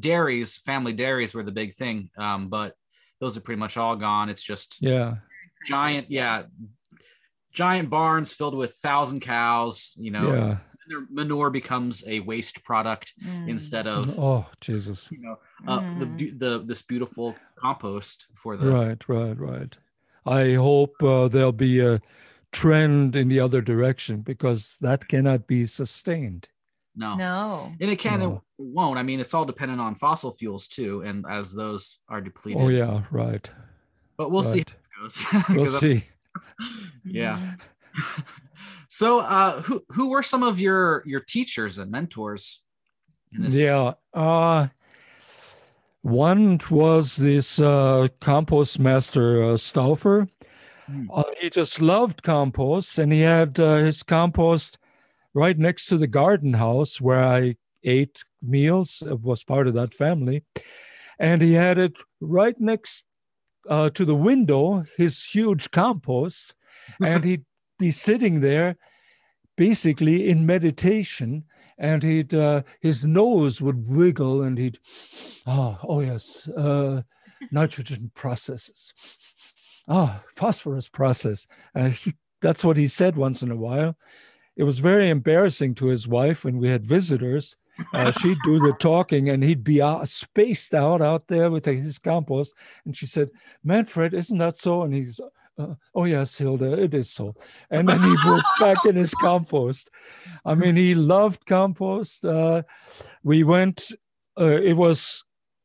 [0.00, 2.10] dairies, family dairies, were the big thing.
[2.18, 2.74] Um, but
[3.20, 4.28] those are pretty much all gone.
[4.28, 5.18] It's just yeah,
[5.64, 6.42] giant, yeah,
[7.52, 9.96] giant barns filled with thousand cows.
[9.96, 10.56] You know, yeah.
[10.88, 13.48] their manure becomes a waste product mm.
[13.48, 16.18] instead of oh Jesus, you know, uh, mm.
[16.18, 19.78] the the this beautiful compost for the right, right, right.
[20.26, 22.00] I hope uh, there'll be a
[22.50, 26.48] trend in the other direction because that cannot be sustained.
[26.94, 27.16] No.
[27.16, 27.72] No.
[27.80, 28.42] And it can no.
[28.58, 28.98] won't.
[28.98, 31.02] I mean, it's all dependent on fossil fuels too.
[31.02, 32.60] And as those are depleted.
[32.60, 33.50] Oh yeah, right.
[34.16, 34.72] But we'll right.
[35.08, 36.04] see we'll see.
[37.04, 37.54] yeah.
[38.88, 42.62] so uh who who were some of your your teachers and mentors?
[43.32, 43.94] yeah.
[44.12, 44.68] Uh
[46.02, 50.26] one was this uh, compost master uh, Stauffer.
[50.90, 51.06] Mm.
[51.12, 54.78] Uh, he just loved compost, and he had uh, his compost
[55.34, 59.94] right next to the garden house where I ate meals, it was part of that
[59.94, 60.44] family.
[61.18, 63.04] And he had it right next
[63.68, 66.54] uh, to the window, his huge compost,
[67.00, 67.44] and he'd
[67.78, 68.76] be sitting there
[69.56, 71.44] basically in meditation.
[71.78, 74.78] And he'd uh, his nose would wiggle and he'd
[75.46, 77.02] oh oh yes uh,
[77.50, 78.92] nitrogen processes.
[79.88, 81.46] Oh phosphorus process.
[81.74, 83.96] Uh, he, that's what he said once in a while
[84.56, 87.56] it was very embarrassing to his wife when we had visitors.
[87.94, 91.98] Uh, she'd do the talking and he'd be out, spaced out out there with his
[91.98, 92.54] compost.
[92.84, 93.30] And she said,
[93.64, 94.82] Manfred, isn't that so?
[94.82, 95.20] And he's,
[95.58, 97.34] uh, oh, yes, Hilda, it is so.
[97.70, 99.90] And then he was back in his compost.
[100.44, 102.26] I mean, he loved compost.
[102.26, 102.62] Uh,
[103.22, 103.90] we went,
[104.38, 105.24] uh, it was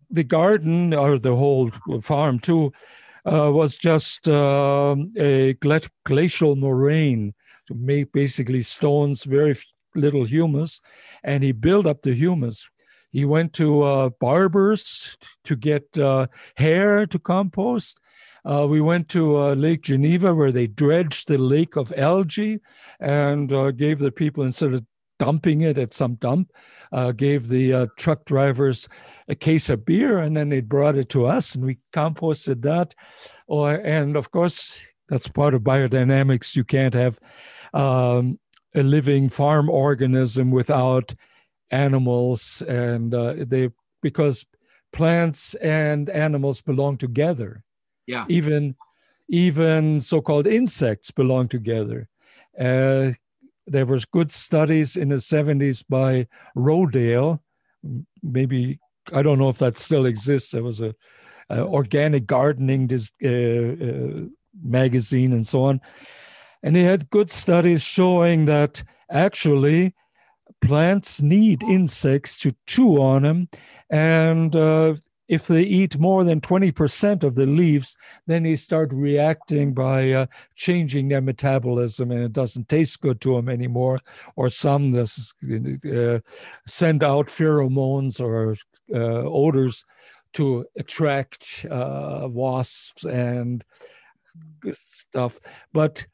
[0.10, 1.72] the garden or the whole
[2.02, 2.72] farm too,
[3.26, 5.54] uh, was just um, a
[6.06, 7.34] glacial moraine
[7.68, 9.56] to make basically stones, very
[9.96, 10.82] little humus,
[11.24, 12.68] and he built up the humus.
[13.12, 18.00] He went to uh, barbers to get uh, hair to compost.
[18.46, 22.60] Uh, we went to uh, Lake Geneva where they dredged the lake of algae
[23.00, 24.86] and uh, gave the people, instead of
[25.20, 26.52] dumping it at some dump,
[26.92, 28.88] uh, gave the truck drivers
[29.28, 32.94] a case of beer and then they brought it to us and we composted that.
[33.48, 36.56] Or, and of course, that's part of biodynamics.
[36.56, 37.20] You can't have
[37.74, 38.40] um,
[38.76, 41.14] a living farm organism without
[41.72, 43.70] animals and uh, they
[44.02, 44.46] because
[44.94, 47.64] plants and animals belong together.
[48.06, 48.26] Yeah.
[48.30, 48.76] Even
[49.30, 52.08] even so-called insects belong together.
[52.58, 53.12] Uh,
[53.66, 57.40] there was good studies in the 70s by rodale.
[58.24, 58.80] Maybe
[59.14, 60.52] i don't know if that still exists.
[60.52, 60.96] There was a,
[61.50, 64.28] a organic gardening uh, uh,
[64.64, 65.82] magazine and so on
[66.64, 69.94] and he had good studies showing that actually
[70.62, 73.50] plants need insects to chew on them.
[73.90, 74.96] And uh,
[75.28, 80.26] if they eat more than 20% of the leaves, then they start reacting by uh,
[80.56, 83.98] changing their metabolism and it doesn't taste good to them anymore.
[84.36, 85.06] Or some uh,
[86.66, 88.56] send out pheromones or
[88.94, 89.84] uh, odors
[90.34, 93.64] to attract uh, wasps and
[94.72, 95.40] stuff.
[95.74, 96.06] But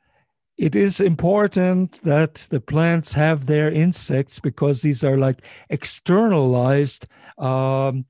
[0.57, 8.05] it is important that the plants have their insects because these are like externalized um,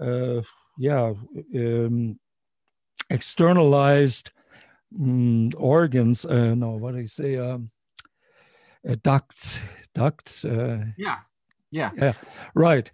[0.00, 0.42] uh,
[0.78, 1.12] yeah
[1.54, 2.18] um,
[3.10, 4.30] externalized
[4.98, 7.70] um, organs uh, no what do you say um,
[8.88, 9.60] uh, ducts
[9.94, 11.18] ducts uh, yeah
[11.70, 11.90] yeah.
[11.96, 12.12] yeah
[12.54, 12.90] right.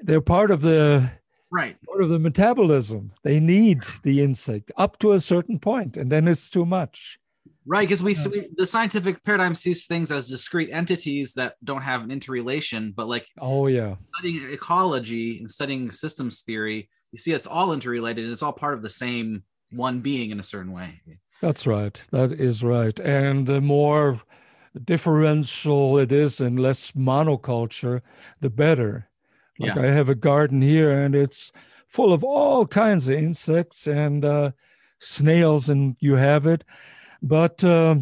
[0.00, 1.10] They're part of the
[1.50, 1.76] right.
[1.86, 3.12] part of the metabolism.
[3.22, 7.18] They need the insect up to a certain point and then it's too much
[7.66, 12.02] Right, because we, we, the scientific paradigm sees things as discrete entities that don't have
[12.02, 17.46] an interrelation, but like oh yeah, studying ecology and studying systems theory, you see it's
[17.46, 21.00] all interrelated and it's all part of the same one being in a certain way.
[21.40, 22.02] That's right.
[22.10, 22.98] That is right.
[23.00, 24.20] And the more
[24.82, 28.02] differential it is and less monoculture,
[28.40, 29.08] the better.
[29.58, 29.82] Like yeah.
[29.82, 31.52] I have a garden here and it's
[31.88, 34.50] full of all kinds of insects and uh,
[34.98, 36.64] snails, and you have it
[37.24, 37.96] but uh,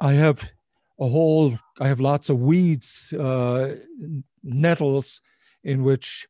[0.00, 0.42] I have
[0.98, 3.76] a whole, I have lots of weeds, uh,
[4.42, 5.22] nettles,
[5.62, 6.26] in which,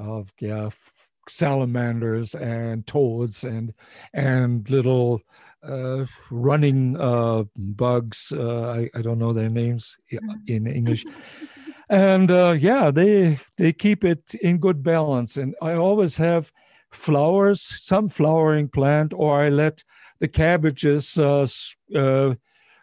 [0.00, 0.70] uh, yeah,
[1.28, 3.72] salamanders and toads and
[4.12, 5.20] and little
[5.66, 8.32] uh, running uh, bugs.
[8.34, 9.96] Uh, I, I don't know their names
[10.46, 11.04] in English.
[11.90, 15.36] and uh, yeah, they they keep it in good balance.
[15.36, 16.52] And I always have
[16.94, 19.82] flowers, some flowering plant, or I let
[20.20, 21.46] the cabbages uh,
[21.94, 22.34] uh,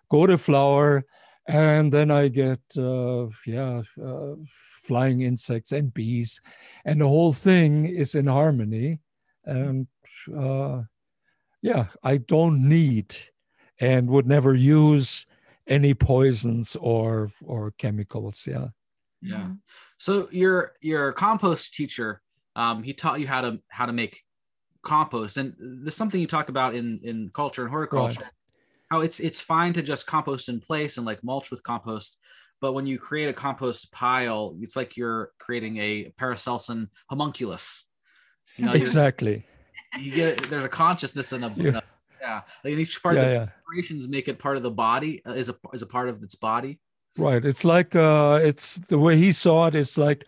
[0.09, 1.03] go to flower,
[1.47, 3.81] and then I get uh, yeah
[4.83, 6.41] flying insects and bees,
[6.85, 8.99] and the whole thing is in harmony.
[9.45, 9.87] And
[11.61, 13.15] yeah, I don't need
[13.79, 15.25] and would never use
[15.67, 18.47] any poisons or or chemicals.
[18.47, 18.67] Yeah.
[19.21, 19.49] Yeah.
[19.97, 22.21] So your your compost teacher,
[22.55, 24.23] um, he taught you how to how to make
[24.83, 25.37] compost.
[25.37, 28.31] And there's something you talk about in in culture and horticulture right.
[28.89, 32.17] how it's it's fine to just compost in place and like mulch with compost.
[32.59, 37.85] But when you create a compost pile it's like you're creating a paracelsian homunculus.
[38.57, 39.45] You know, exactly.
[39.99, 41.77] you get there's a consciousness in a, yeah.
[41.77, 41.81] a
[42.21, 42.41] yeah.
[42.63, 43.47] like each part yeah, of the yeah.
[43.65, 46.35] operations make it part of the body uh, is a is a part of its
[46.35, 46.79] body.
[47.17, 47.43] Right.
[47.43, 50.25] It's like uh it's the way he saw it it's like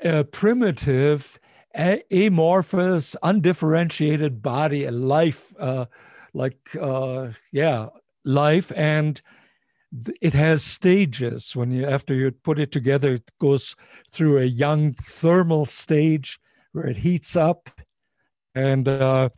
[0.00, 1.38] a primitive
[1.74, 5.86] amorphous, undifferentiated body, a life, uh,
[6.34, 7.88] like, uh, yeah,
[8.24, 8.72] life.
[8.76, 9.20] And
[10.20, 11.54] it has stages.
[11.54, 13.76] When you, after you put it together, it goes
[14.10, 16.38] through a young thermal stage
[16.72, 17.68] where it heats up
[18.54, 19.28] and, uh,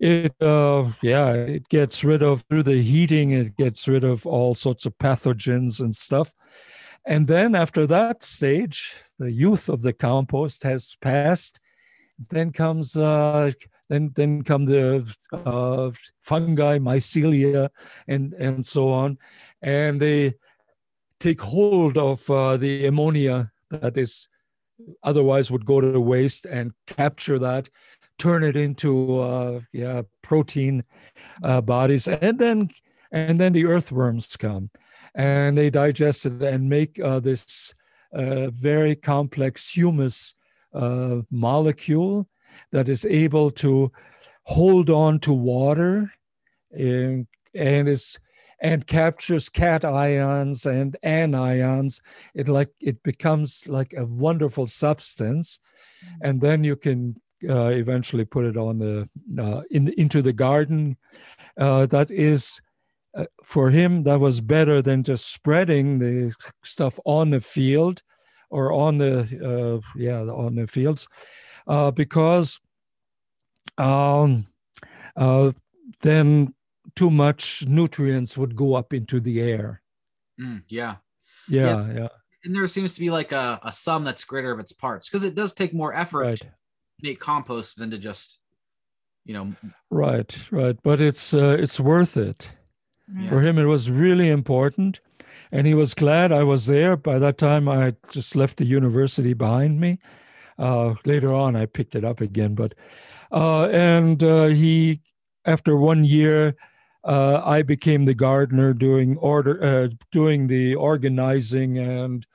[0.00, 4.54] it uh yeah it gets rid of through the heating it gets rid of all
[4.54, 6.34] sorts of pathogens and stuff
[7.06, 11.60] and then after that stage, the youth of the compost has passed.
[12.30, 13.50] Then comes uh,
[13.88, 15.90] then then come the uh,
[16.22, 17.68] fungi, mycelia,
[18.08, 19.18] and and so on,
[19.62, 20.34] and they
[21.20, 24.28] take hold of uh, the ammonia that is
[25.02, 27.68] otherwise would go to waste and capture that
[28.18, 30.84] turn it into uh, yeah protein
[31.42, 32.08] uh, bodies.
[32.08, 32.70] And then
[33.12, 34.70] and then the earthworms come
[35.14, 37.74] and they digest it and make uh, this
[38.12, 40.34] uh, very complex humus
[40.72, 42.28] uh, molecule
[42.72, 43.90] that is able to
[44.44, 46.12] hold on to water
[46.72, 48.18] and, and is
[48.60, 52.00] and captures cations and anions
[52.34, 55.60] it like it becomes like a wonderful substance
[56.04, 56.28] mm-hmm.
[56.28, 57.14] and then you can
[57.48, 59.08] uh, eventually put it on the
[59.42, 60.96] uh, in into the garden
[61.58, 62.60] uh, that is
[63.16, 68.02] uh, for him that was better than just spreading the stuff on the field
[68.50, 71.06] or on the uh, yeah on the fields
[71.66, 72.60] uh, because
[73.78, 74.46] um,
[76.00, 76.54] then
[76.94, 79.82] too much nutrients would go up into the air.
[80.40, 80.96] Mm, yeah.
[81.48, 81.66] yeah.
[81.66, 81.92] Yeah.
[81.94, 82.08] Yeah.
[82.44, 85.24] And there seems to be like a, a sum that's greater of its parts because
[85.24, 86.38] it does take more effort right.
[86.38, 86.46] to
[87.00, 88.38] make compost than to just,
[89.24, 89.54] you know.
[89.90, 90.36] Right.
[90.50, 90.76] Right.
[90.82, 92.50] But it's, uh, it's worth it.
[93.12, 93.28] Yeah.
[93.28, 95.00] For him, it was really important.
[95.52, 96.96] And he was glad I was there.
[96.96, 99.98] By that time, I just left the university behind me.
[100.58, 102.54] Uh, later on, I picked it up again.
[102.54, 102.74] But,
[103.30, 105.00] uh, and uh, he,
[105.44, 106.56] after one year,
[107.04, 112.26] uh, I became the gardener doing order, uh, doing the organizing and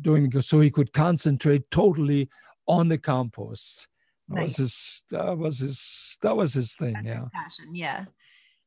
[0.00, 2.28] doing so he could concentrate totally
[2.66, 3.88] on the compost.
[4.28, 4.42] That nice.
[4.42, 5.02] was his.
[5.10, 6.18] That was his.
[6.22, 6.94] That was his thing.
[6.94, 7.14] That's yeah.
[7.14, 7.74] His passion.
[7.74, 8.04] Yeah.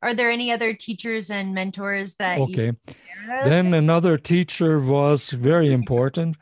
[0.01, 2.39] Are there any other teachers and mentors that?
[2.39, 2.71] Okay.
[3.27, 6.37] then another teacher was very important.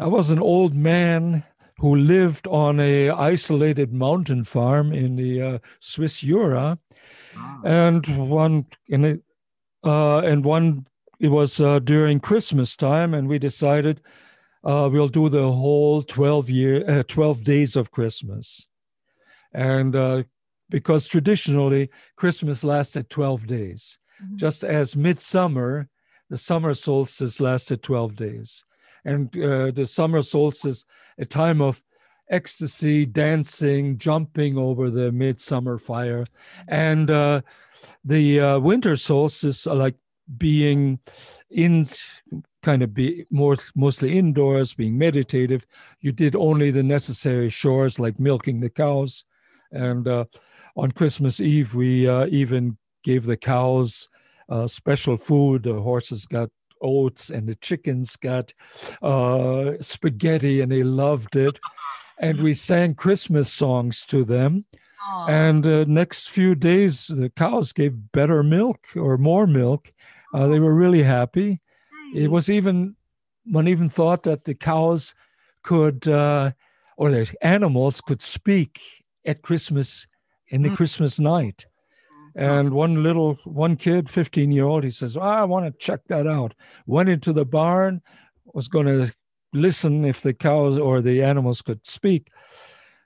[0.00, 1.44] I was an old man
[1.78, 6.78] who lived on a isolated mountain farm in the uh, Swiss Jura,
[7.64, 9.22] and one in it,
[9.84, 10.86] uh, and one
[11.20, 14.00] it was uh, during Christmas time, and we decided
[14.64, 18.66] uh, we'll do the whole twelve year, uh, twelve days of Christmas,
[19.52, 20.24] and uh,
[20.70, 24.36] because traditionally Christmas lasted twelve days, mm-hmm.
[24.36, 25.88] just as midsummer,
[26.30, 28.64] the summer solstice lasted twelve days,
[29.04, 30.84] and uh, the summer solstice,
[31.18, 31.82] a time of
[32.30, 36.24] ecstasy, dancing, jumping over the midsummer fire,
[36.68, 37.40] and uh,
[38.04, 39.96] the uh, winter solstice, like
[40.36, 40.98] being
[41.50, 41.86] in
[42.62, 45.64] kind of be more mostly indoors, being meditative.
[46.00, 49.24] You did only the necessary chores like milking the cows,
[49.72, 50.24] and uh,
[50.78, 54.08] on Christmas Eve we uh, even gave the cows
[54.48, 55.64] uh, special food.
[55.64, 56.50] The horses got
[56.80, 58.54] oats and the chickens got
[59.02, 61.58] uh, spaghetti and they loved it
[62.20, 64.64] and we sang Christmas songs to them.
[65.10, 65.28] Aww.
[65.28, 69.92] And uh, next few days, the cows gave better milk or more milk.
[70.34, 71.60] Uh, they were really happy.
[72.14, 72.96] It was even
[73.44, 75.14] one even thought that the cows
[75.62, 76.52] could uh,
[76.96, 78.80] or the animals could speak
[79.24, 80.06] at Christmas
[80.48, 80.76] in the mm.
[80.76, 81.66] Christmas night.
[82.34, 86.00] And one little one kid, 15 year old, he says, oh, I want to check
[86.06, 86.54] that out.
[86.86, 88.00] Went into the barn,
[88.54, 89.12] was going to
[89.52, 92.28] listen if the cows or the animals could speak.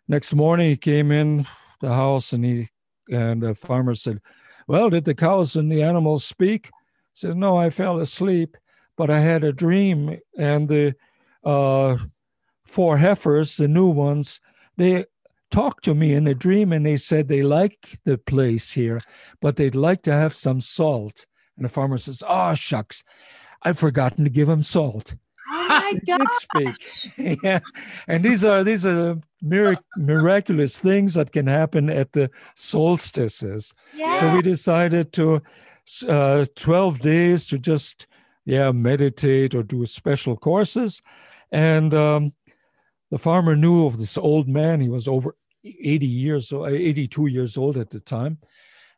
[0.09, 1.47] Next morning, he came in
[1.81, 2.69] the house and he
[3.11, 4.21] and the farmer said,
[4.67, 6.71] "Well, did the cows and the animals speak?" He
[7.15, 8.57] said, "No, I fell asleep,
[8.97, 10.95] but I had a dream, and the
[11.45, 11.97] uh,
[12.65, 14.41] four heifers, the new ones,
[14.77, 15.07] they."
[15.53, 19.01] Talked to me in a dream and they said they like the place here,
[19.41, 21.27] but they'd like to have some salt.
[21.57, 23.05] And the farmer says, Oh, shucks,
[23.63, 25.15] I've forgotten to give them salt.
[25.49, 26.77] Oh my god!
[27.43, 27.61] yeah,
[28.09, 33.75] and these are these are mirac- miraculous things that can happen at the solstices.
[33.95, 34.19] Yeah.
[34.19, 35.43] So we decided to
[36.09, 38.07] uh, twelve days to just
[38.47, 41.03] yeah meditate or do special courses,
[41.51, 42.33] and um,
[43.11, 44.81] the farmer knew of this old man.
[44.81, 48.39] He was over eighty years old, eighty-two years old at the time,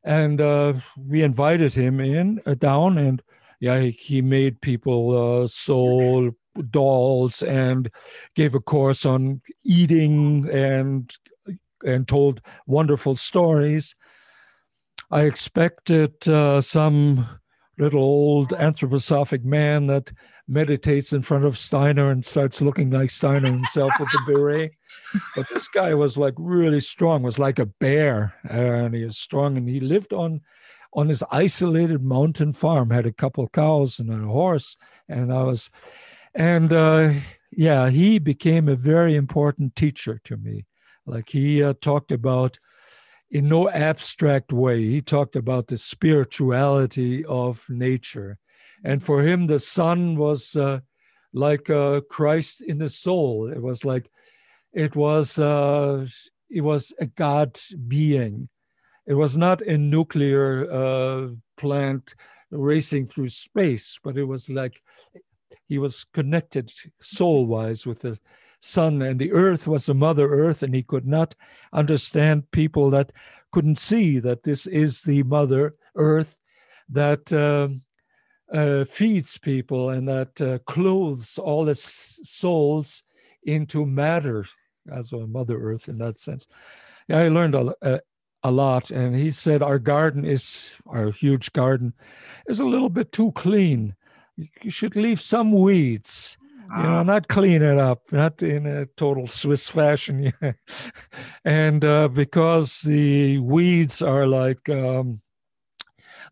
[0.03, 3.23] and uh, we invited him in uh, down and
[3.61, 6.31] yeah, he, he made people uh, soul
[6.71, 7.91] dolls and
[8.35, 11.17] gave a course on eating and
[11.85, 13.95] and told wonderful stories.
[15.11, 17.29] I expected uh, some
[17.79, 20.13] little old anthroposophic man that
[20.47, 24.73] meditates in front of Steiner and starts looking like Steiner himself with the beret.
[25.35, 29.57] But this guy was like really strong, was like a bear, and he was strong,
[29.57, 30.41] and he lived on
[30.97, 34.77] on this isolated mountain farm, had a couple cows and a horse,
[35.09, 35.71] and I was
[36.35, 37.13] and uh,
[37.51, 40.67] yeah, he became a very important teacher to me.
[41.07, 42.59] Like he uh, talked about
[43.35, 44.81] in no abstract way.
[44.81, 48.39] He talked about the spirituality of nature.
[48.85, 50.81] And for him, the sun was uh,
[51.33, 53.51] like uh, Christ in the soul.
[53.51, 54.09] It was like,
[54.73, 56.07] it was, uh,
[56.49, 57.59] it was a God
[57.89, 58.49] being.
[59.05, 62.15] It was not a nuclear uh, plant
[62.53, 64.81] racing through space, but it was like
[65.67, 66.71] he was connected
[67.01, 68.17] soul wise with the
[68.65, 71.35] sun, and the earth was the mother earth, and he could not
[71.73, 73.13] understand people that
[73.53, 76.39] couldn't see that this is the mother earth
[76.89, 77.69] that uh,
[78.57, 83.03] uh, feeds people and that uh, clothes all the souls
[83.45, 84.47] into matter
[84.91, 86.47] as a mother earth in that sense.
[87.09, 88.01] Yeah, I learned a, a,
[88.43, 91.93] a lot, and he said our garden is our huge garden
[92.49, 93.95] is a little bit too clean.
[94.37, 96.39] You should leave some weeds
[96.77, 97.03] you know, ah.
[97.03, 100.33] not clean it up, not in a total Swiss fashion.
[101.45, 105.21] and uh, because the weeds are like um,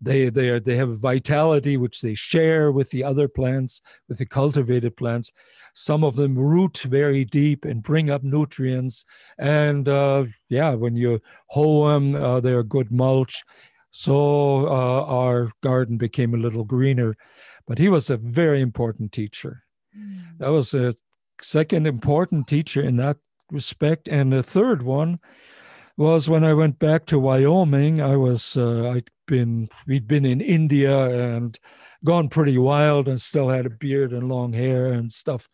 [0.01, 4.26] they they are they have vitality which they share with the other plants, with the
[4.26, 5.33] cultivated plants.
[5.74, 9.07] Some of them root very deep and bring up nutrients.
[9.39, 13.43] And uh, yeah, when you hoe them, uh, they're good mulch.
[13.91, 17.16] So uh, our garden became a little greener.
[17.66, 19.62] But he was a very important teacher
[20.38, 20.95] that was a
[21.40, 23.18] second important teacher in that
[23.51, 24.09] respect.
[24.09, 25.20] And the third one
[25.97, 28.01] was when I went back to Wyoming.
[28.01, 31.59] I was uh, I'd been we'd been in India and
[32.05, 35.49] gone pretty wild and still had a beard and long hair and stuff.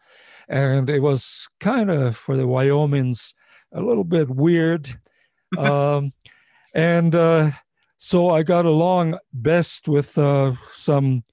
[0.49, 3.34] And it was kind of for the Wyomings
[3.72, 4.99] a little bit weird.
[5.59, 6.12] um,
[6.74, 7.51] and uh,
[7.99, 11.24] so I got along best with uh, some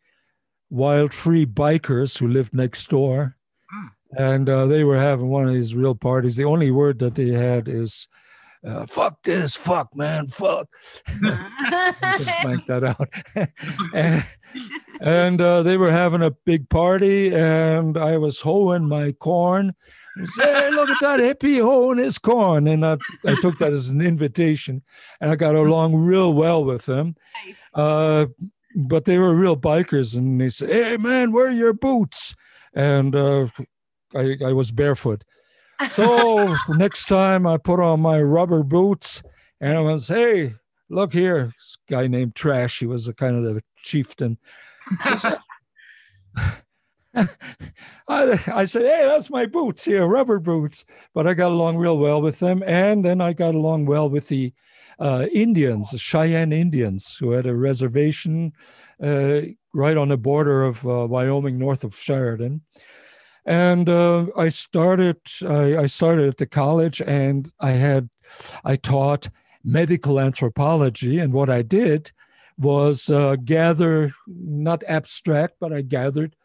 [0.76, 3.38] wild free bikers who lived next door.
[3.72, 3.88] Hmm.
[4.18, 6.36] And uh, they were having one of these real parties.
[6.36, 8.08] The only word that they had is,
[8.66, 10.68] uh, fuck this, fuck, man, fuck.
[11.22, 13.10] blank that out.
[13.94, 14.26] and,
[15.00, 19.74] and uh, they were having a big party, and I was hoeing my corn.
[20.18, 22.68] And say, hey, look at that hippie hoeing his corn.
[22.68, 24.82] And I, I took that as an invitation,
[25.20, 27.16] and I got along real well with them.
[27.46, 27.62] Nice.
[27.74, 28.28] Uh,
[28.76, 32.36] but they were real bikers and they said hey man where are your boots
[32.74, 33.48] and uh,
[34.14, 35.24] I, I was barefoot
[35.90, 39.24] so next time i put on my rubber boots
[39.62, 40.54] and i was hey
[40.90, 44.38] look here this guy named trash he was a kind of the chieftain
[48.08, 50.86] I, I said, hey, that's my boots here, rubber boots.
[51.14, 52.64] But I got along real well with them.
[52.66, 54.54] And then I got along well with the
[55.00, 58.54] uh, Indians, Cheyenne Indians, who had a reservation
[59.02, 59.42] uh,
[59.74, 62.62] right on the border of uh, Wyoming, north of Sheridan.
[63.46, 65.18] And uh, I started.
[65.48, 68.10] I, I started at the college, and I had,
[68.64, 69.30] I taught
[69.64, 71.20] medical anthropology.
[71.20, 72.12] And what I did
[72.58, 76.36] was uh, gather, not abstract, but I gathered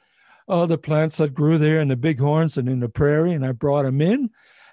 [0.48, 3.52] uh, the plants that grew there in the bighorns and in the prairie, and I
[3.52, 4.30] brought them in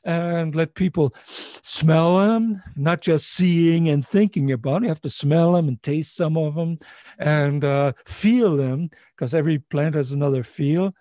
[0.07, 1.13] and let people
[1.61, 4.83] smell them, not just seeing and thinking about them.
[4.83, 6.79] You have to smell them and taste some of them
[7.19, 10.95] and uh, feel them because every plant has another feel.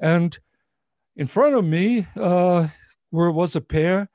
[0.00, 0.36] And
[1.16, 2.66] in front of me, uh,
[3.10, 4.10] where was a pair,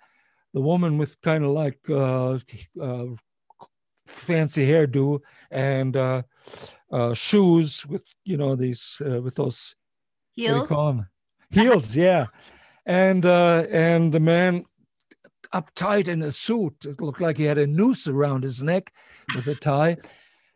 [0.53, 2.37] the woman with kind of like uh,
[2.81, 3.05] uh,
[4.05, 5.21] fancy hairdo
[5.51, 6.21] and uh,
[6.91, 9.73] uh, shoes with, you know, these, with those
[10.33, 10.67] heels.
[11.49, 12.25] Heels, yeah
[12.85, 14.65] and uh, and the man
[15.53, 16.85] uptight in a suit.
[16.85, 18.91] It looked like he had a noose around his neck
[19.35, 19.97] with a tie.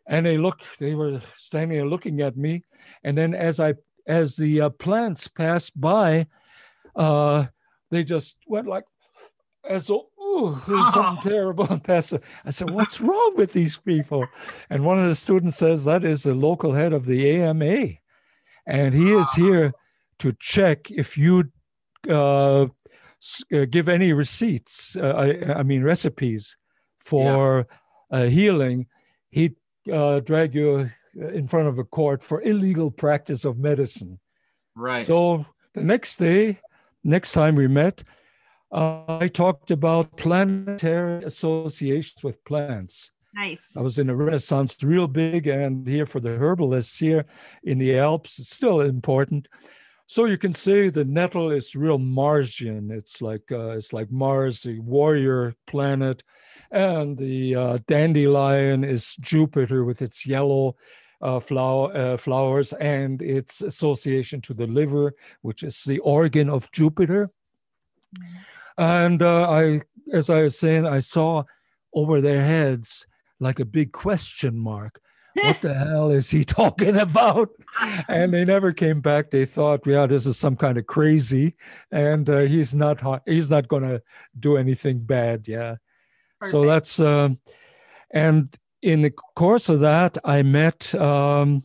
[0.08, 2.64] And they looked, they were standing there looking at me.
[3.04, 3.76] And then as I,
[4.08, 6.28] as the uh, plants passed by,
[6.96, 7.46] uh,
[7.92, 8.86] they just went like,
[9.70, 11.68] as though, ooh, there's something terrible.
[11.70, 12.00] And I
[12.52, 14.26] said, what's wrong with these people?
[14.70, 17.90] And one of the students says, that is the local head of the AMA.
[18.66, 19.74] And he is here
[20.20, 21.52] to check if you
[22.10, 22.68] uh, uh,
[23.70, 26.58] give any receipts, uh, I, I, mean recipes
[27.00, 27.68] for
[28.12, 28.26] yeah.
[28.28, 28.88] healing,
[29.32, 34.20] he'd drag you in front of a court for illegal practice of medicine.
[34.76, 35.06] Right.
[35.06, 36.60] So the next day,
[37.04, 38.04] next time we met,
[38.72, 43.12] uh, I talked about planetary associations with plants.
[43.34, 43.76] Nice.
[43.78, 47.26] I was in a Renaissance real big, and here for the herbalists here
[47.64, 49.48] in the Alps, it's still important.
[50.08, 52.92] So you can say the nettle is real Marsian.
[52.92, 56.24] It's like uh, it's like Mars, the warrior planet,
[56.72, 60.78] and the uh, dandelion is Jupiter with its yellow
[61.22, 66.72] uh, flower, uh, flowers and its association to the liver, which is the organ of
[66.72, 67.30] Jupiter.
[68.18, 68.38] Mm-hmm.
[68.82, 69.82] And uh, I,
[70.14, 71.44] as I was saying, I saw
[71.94, 73.06] over their heads
[73.40, 75.02] like a big question mark.
[75.44, 77.50] What the hell is he talking about?
[78.08, 79.32] And they never came back.
[79.32, 81.56] They thought, yeah, this is some kind of crazy,
[81.92, 84.02] and uh, he's not he's not going to
[84.40, 85.48] do anything bad.
[85.48, 85.76] Yeah.
[86.40, 86.52] Perfect.
[86.52, 87.40] So that's um,
[88.12, 91.64] and in the course of that, I met um,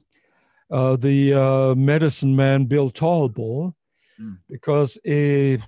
[0.70, 3.74] uh, the uh, medicine man Bill Tallbull
[4.20, 4.38] mm.
[4.48, 5.58] because a,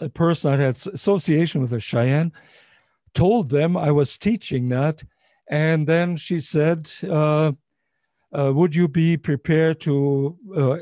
[0.00, 2.32] a person I had association with a Cheyenne
[3.14, 5.02] told them I was teaching that.
[5.48, 7.52] And then she said, uh,
[8.36, 10.76] uh Would you be prepared to uh,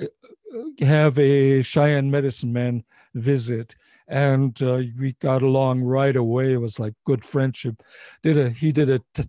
[0.85, 2.85] have a Cheyenne medicine man
[3.15, 3.77] visit?
[4.09, 6.53] And uh, we got along right away.
[6.53, 7.83] It was like good friendship.
[8.23, 9.25] Did a he did a t-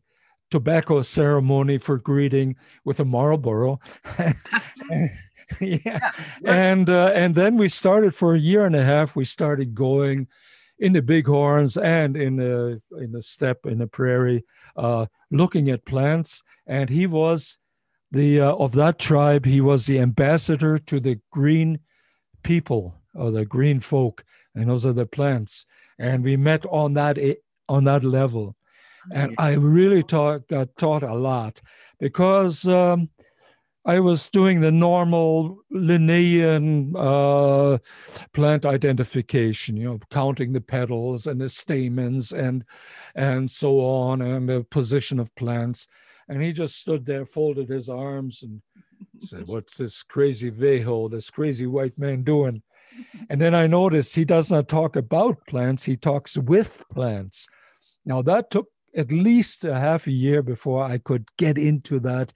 [0.51, 2.55] tobacco ceremony for greeting
[2.85, 3.79] with a Marlboro.
[4.19, 5.07] yeah.
[5.59, 6.11] yeah
[6.45, 9.15] and uh, and then we started for a year and a half.
[9.15, 10.27] We started going
[10.79, 14.43] in the bighorns and in the in the steppe in the prairie,
[14.75, 16.43] uh, looking at plants.
[16.67, 17.57] And he was
[18.11, 19.45] the uh, of that tribe.
[19.45, 21.79] He was the ambassador to the green
[22.43, 24.23] people or the green folk,
[24.55, 25.65] and those are the plants.
[25.99, 27.17] And we met on that
[27.69, 28.55] on that level
[29.11, 31.61] and I really taught, got taught a lot
[31.99, 33.09] because um,
[33.85, 37.79] I was doing the normal Linnaean uh,
[38.31, 42.63] plant identification, you know, counting the petals and the stamens and
[43.15, 45.87] and so on, and the position of plants.
[46.29, 48.61] And he just stood there, folded his arms, and
[49.21, 52.63] said, "What's this crazy ve'ho'e, this crazy white man doing?"
[53.29, 57.49] And then I noticed he does not talk about plants; he talks with plants.
[58.05, 62.31] Now that took at least a half a year before I could get into that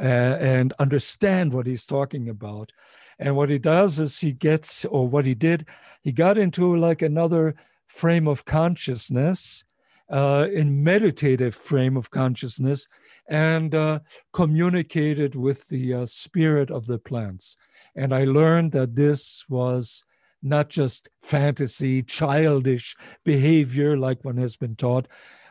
[0.00, 2.72] and understand what he's talking about.
[3.18, 5.66] And what he does is he gets, or what he did,
[6.02, 7.54] he got into like another
[7.86, 9.64] frame of consciousness,
[10.10, 12.86] uh, in meditative frame of consciousness,
[13.28, 13.98] and uh,
[14.32, 17.56] communicated with the uh, spirit of the plants.
[17.94, 20.04] And I learned that this was
[20.42, 25.08] not just fantasy, childish behavior like one has been taught,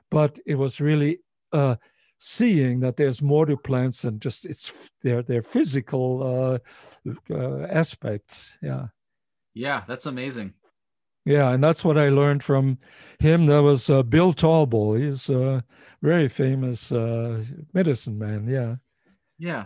[0.10, 1.20] but it was really
[1.52, 1.76] uh,
[2.20, 6.61] seeing that there's more to plants than just it's their their physical
[7.05, 8.57] uh, uh, aspects.
[8.61, 8.88] Yeah.
[9.53, 10.53] Yeah, that's amazing.
[11.26, 12.78] Yeah, and that's what I learned from
[13.20, 13.47] him.
[13.47, 14.99] That was uh, Bill Tallbull.
[14.99, 15.63] He's a
[16.01, 17.43] very famous uh,
[17.74, 18.47] medicine man.
[18.47, 18.76] Yeah.
[19.38, 19.65] Yeah.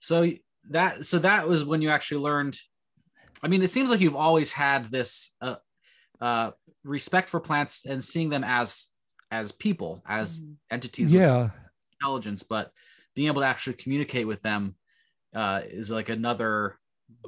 [0.00, 0.30] So
[0.70, 2.58] that so that was when you actually learned.
[3.42, 5.56] I mean, it seems like you've always had this uh,
[6.20, 6.50] uh,
[6.84, 8.88] respect for plants and seeing them as
[9.30, 10.52] as people, as mm-hmm.
[10.70, 11.12] entities.
[11.12, 11.50] Yeah.
[12.00, 12.72] Intelligence, but
[13.14, 14.74] being able to actually communicate with them
[15.34, 16.78] uh, is like another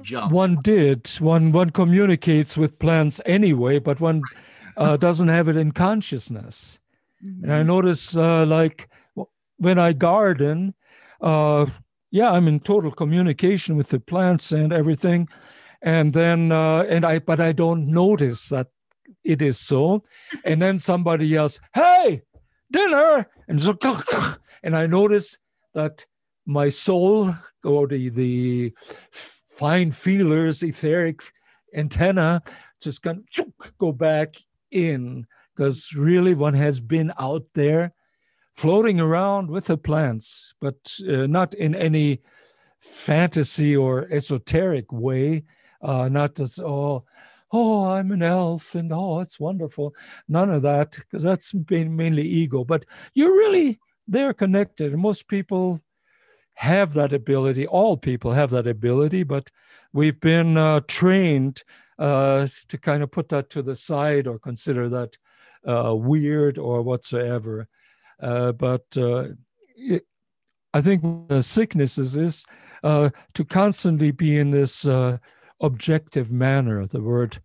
[0.03, 0.33] jump.
[0.33, 1.09] One did.
[1.19, 4.23] One one communicates with plants anyway, but one
[4.77, 6.81] uh, doesn't have it in consciousness.
[7.25, 7.45] Mm-hmm.
[7.45, 7.69] And I mm-hmm.
[7.69, 8.89] notice, uh, like
[9.59, 10.75] when I garden,
[11.21, 11.67] uh,
[12.11, 15.29] yeah, I'm in total communication with the plants and everything,
[15.83, 18.69] and then uh, and I but I don't notice that
[19.25, 20.05] it is so.
[20.45, 22.23] And then somebody else, Hey,
[22.73, 23.29] dinner.
[23.49, 23.77] And so,
[24.63, 25.39] and I notice
[25.75, 26.05] that
[26.47, 28.75] my soul or the, the
[29.11, 31.23] fine feelers, etheric
[31.75, 32.43] antenna,
[32.81, 33.25] just can
[33.79, 34.35] go back
[34.71, 37.93] in because really one has been out there
[38.55, 40.77] floating around with the plants, but
[41.09, 42.21] uh, not in any
[42.81, 45.45] fantasy or esoteric way.
[45.81, 47.05] Uh, not just, oh,
[47.53, 49.95] oh, I'm an elf and oh, it's wonderful.
[50.29, 52.65] None of that, because that's mainly ego.
[52.65, 53.79] But you're really,
[54.09, 54.97] they're connected.
[54.97, 55.81] Most people
[56.55, 57.67] have that ability.
[57.67, 59.51] All people have that ability, but
[59.93, 61.63] we've been uh, trained
[61.99, 65.17] uh, to kind of put that to the side or consider that
[65.67, 67.69] uh, weird or whatsoever.
[68.21, 69.29] Uh, but uh,
[69.77, 70.05] it,
[70.75, 72.47] I think the sicknesses is
[72.83, 74.87] uh, to constantly be in this
[75.63, 76.87] objective manner.
[76.87, 77.39] The word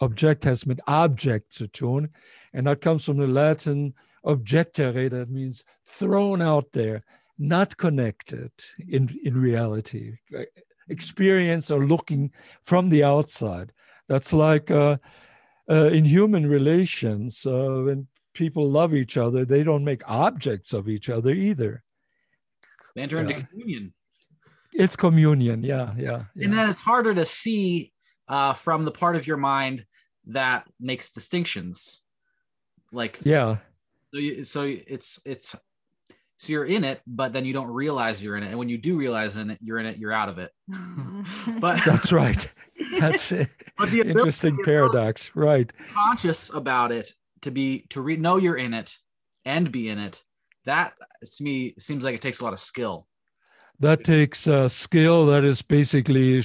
[0.00, 2.10] object has been object to tune,
[2.52, 3.94] and that comes from the Latin
[4.24, 7.02] objectere, that means thrown out there,
[7.38, 8.52] not connected
[8.88, 10.12] in, in reality,
[10.88, 12.30] experience or looking
[12.62, 13.72] from the outside.
[14.08, 14.98] That's like uh,
[15.68, 20.88] uh, in human relations, uh, when people love each other, they don't make objects of
[20.88, 21.82] each other either.
[22.94, 23.94] They enter into communion
[24.72, 25.62] it's communion.
[25.62, 26.44] Yeah, yeah, yeah.
[26.44, 27.92] And then it's harder to see
[28.28, 29.84] uh, from the part of your mind
[30.26, 32.02] that makes distinctions.
[32.92, 33.58] Like yeah.
[34.12, 35.56] so, you, so it's it's
[36.36, 38.48] so you're in it but then you don't realize you're in it.
[38.48, 40.50] And when you do realize in it you're in it you're out of it.
[41.58, 42.48] But that's right.
[42.98, 43.48] That's it.
[43.78, 45.30] But the interesting paradox.
[45.34, 45.70] Right.
[45.92, 47.12] conscious about it
[47.42, 48.96] to be to re- know you're in it
[49.44, 50.22] and be in it.
[50.64, 50.94] That
[51.36, 53.06] to me seems like it takes a lot of skill.
[53.80, 56.38] That takes a skill that is basically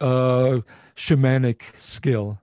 [0.00, 0.60] uh,
[0.94, 2.40] shamanic skill.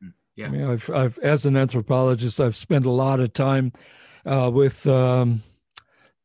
[0.00, 0.46] Hmm, yeah.
[0.46, 3.72] I mean, I've, I've, as an anthropologist, I've spent a lot of time
[4.26, 5.42] uh, with um,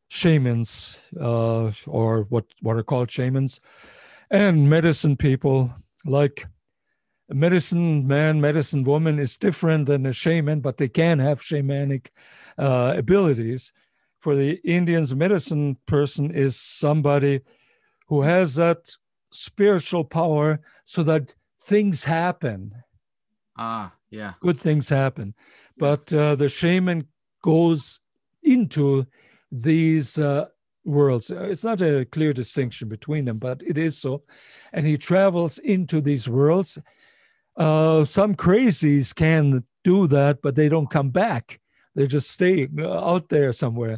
[0.07, 3.59] shamans, uh, or what, what are called shamans,
[4.31, 5.71] and medicine people.
[6.05, 6.47] Like
[7.29, 12.07] a medicine man, medicine woman is different than a shaman, but they can have shamanic
[12.57, 13.71] uh, abilities.
[14.19, 17.41] For the Indians, medicine person is somebody
[18.07, 18.89] who has that
[19.31, 22.73] spiritual power so that things happen.
[23.57, 24.33] Ah, yeah.
[24.41, 25.33] Good things happen.
[25.77, 27.07] But uh, the shaman
[27.41, 28.01] goes
[28.43, 29.05] into
[29.51, 30.47] these uh,
[30.85, 31.31] worlds.
[31.31, 34.23] It's not a clear distinction between them, but it is so.
[34.73, 36.77] And he travels into these worlds.
[37.55, 41.59] Uh, some crazies can do that, but they don't come back.
[41.99, 43.97] They just stay uh, out there somewhere.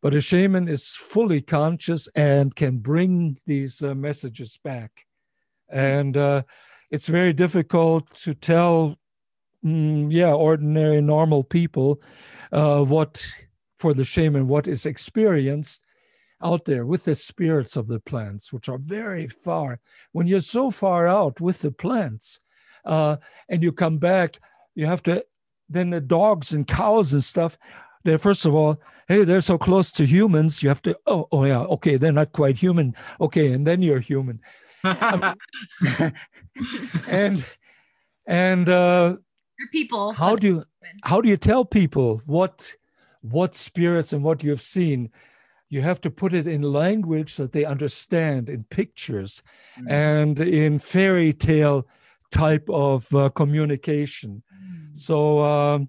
[0.00, 4.92] But a shaman is fully conscious and can bring these uh, messages back.
[5.68, 6.44] And uh,
[6.92, 8.94] it's very difficult to tell,
[9.64, 12.00] mm, yeah, ordinary, normal people
[12.52, 13.26] uh, what,
[13.80, 15.84] for the shaman, what is experienced
[16.44, 19.80] out there with the spirits of the plants, which are very far.
[20.12, 22.38] When you're so far out with the plants
[22.84, 23.16] uh,
[23.48, 24.38] and you come back,
[24.76, 25.24] you have to,
[25.72, 27.58] then the dogs and cows and stuff
[28.04, 30.62] they're first of all, hey, they're so close to humans.
[30.62, 32.94] You have to, oh, oh yeah, okay, they're not quite human.
[33.20, 34.40] Okay, and then you're human.
[37.08, 37.46] and
[38.26, 39.16] and uh,
[39.70, 40.12] people.
[40.12, 40.64] How do you
[41.04, 42.74] how do you tell people what
[43.20, 45.10] what spirits and what you have seen?
[45.68, 49.42] You have to put it in language that they understand, in pictures,
[49.78, 49.88] mm.
[49.88, 51.86] and in fairy tale
[52.32, 54.42] type of uh, communication.
[54.52, 54.96] Mm.
[54.96, 55.42] So.
[55.42, 55.88] Um,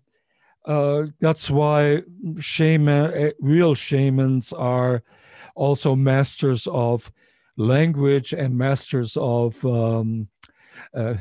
[0.66, 2.02] uh, that's why
[2.40, 5.04] shaman, eh, real shamans are
[5.56, 7.12] also masters of
[7.58, 10.30] language and masters of, um,
[10.94, 11.16] uh,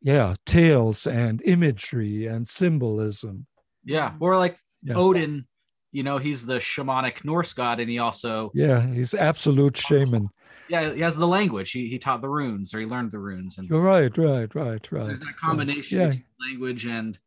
[0.00, 3.46] yeah, tales and imagery and symbolism.
[3.84, 4.94] Yeah, or like yeah.
[4.94, 5.46] Odin,
[5.92, 10.28] you know, he's the shamanic Norse god, and he also yeah, he's absolute shaman.
[10.68, 11.72] Yeah, he has the language.
[11.72, 13.58] He, he taught the runes, or he learned the runes.
[13.58, 15.06] And you're right, right, right, right.
[15.06, 16.14] There's that combination right.
[16.14, 16.46] yeah.
[16.46, 17.18] language and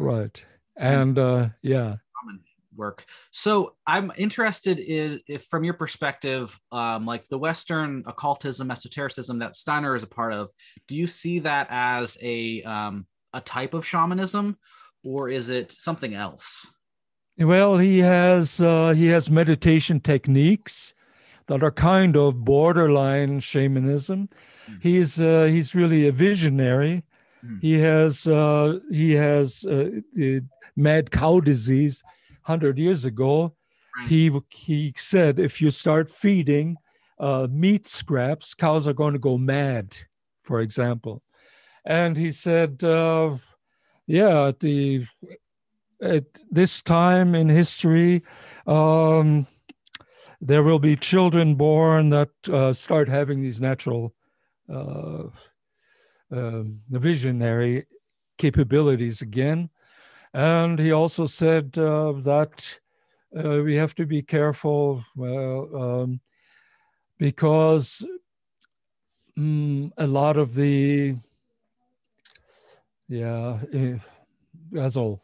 [0.00, 0.44] right
[0.76, 2.40] and uh, yeah common
[2.74, 9.38] work so i'm interested in if from your perspective um, like the western occultism esotericism
[9.38, 10.50] that steiner is a part of
[10.88, 14.56] do you see that as a um, a type of shamanism
[15.04, 16.66] or is it something else
[17.38, 20.94] well he has uh, he has meditation techniques
[21.50, 24.80] that are kind of borderline shamanism mm-hmm.
[24.80, 27.02] he's uh, he's really a visionary
[27.44, 27.58] mm-hmm.
[27.60, 30.40] he has uh, he has uh, the
[30.76, 32.02] mad cow disease
[32.44, 33.54] 100 years ago.
[34.08, 36.76] He, he said if you start feeding
[37.18, 39.94] uh, meat scraps, cows are going to go mad,
[40.42, 41.22] for example.
[41.84, 43.36] And he said, uh,
[44.06, 45.06] yeah, at, the,
[46.00, 48.22] at this time in history,
[48.66, 49.46] um,
[50.40, 54.14] there will be children born that uh, start having these natural
[54.72, 55.24] uh,
[56.32, 57.86] um, visionary
[58.38, 59.68] capabilities again.
[60.32, 62.78] And he also said uh, that
[63.36, 66.20] uh, we have to be careful well, um,
[67.18, 68.06] because
[69.36, 71.16] um, a lot of the,
[73.08, 73.96] yeah, eh,
[74.78, 75.20] as all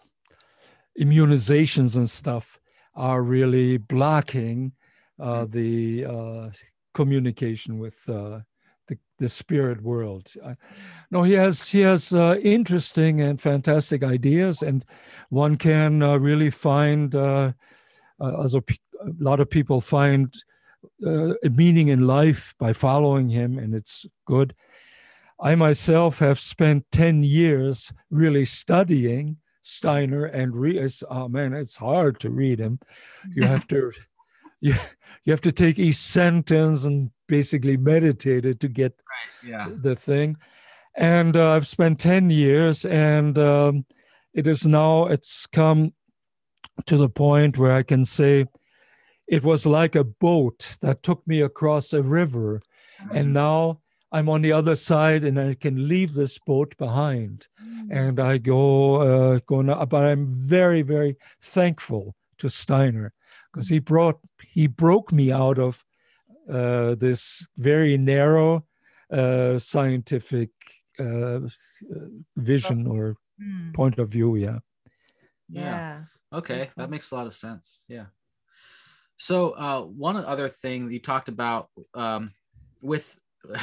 [1.01, 2.59] immunizations and stuff
[2.95, 4.73] are really blocking
[5.19, 5.51] uh, mm.
[5.51, 6.51] the uh,
[6.95, 8.41] communication with uh,
[8.89, 10.33] the, the spirit world.
[11.11, 14.85] no, he has he has uh, interesting and fantastic ideas, and
[15.31, 17.53] one can uh, really find, uh,
[18.21, 20.35] uh as a, a, lot of people find,
[21.05, 24.55] uh, a meaning in life by following him, and it's good.
[25.41, 30.91] I myself have spent ten years really studying Steiner and read.
[31.11, 32.79] Oh man, it's hard to read him.
[33.35, 33.93] You have to.
[34.61, 34.75] You,
[35.25, 39.69] you have to take each sentence and basically meditate it to get right, yeah.
[39.75, 40.37] the thing.
[40.97, 43.85] And uh, I've spent 10 years and um,
[44.33, 45.93] it is now, it's come
[46.87, 48.47] to the point where I can say
[49.29, 52.63] it was like a boat that took me across a river.
[53.03, 53.17] Mm-hmm.
[53.17, 53.81] And now
[54.13, 57.49] I'm on the other side and I can leave this boat behind.
[57.63, 57.93] Mm-hmm.
[57.93, 63.13] And I go, uh, go now, but I'm very, very thankful to Steiner
[63.57, 64.21] because he brought
[64.53, 65.83] he broke me out of
[66.53, 68.67] uh, this very narrow
[69.11, 70.51] uh, scientific
[70.99, 71.41] uh,
[72.37, 73.75] vision or mm.
[73.75, 74.37] point of view.
[74.37, 74.59] Yeah.
[75.49, 76.03] Yeah.
[76.33, 77.85] Okay, that makes a lot of sense.
[77.89, 78.07] Yeah.
[79.17, 82.33] So uh, one other thing you talked about um,
[82.83, 83.17] with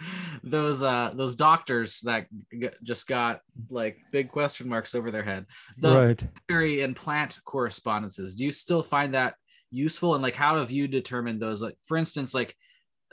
[0.42, 3.40] those uh, those doctors that g- just got
[3.70, 5.46] like big question marks over their head.
[5.78, 6.18] The
[6.48, 6.82] right.
[6.82, 8.34] and plant correspondences.
[8.34, 9.34] Do you still find that
[9.70, 10.14] useful?
[10.14, 11.60] And like, how have you determined those?
[11.60, 12.56] Like, for instance, like,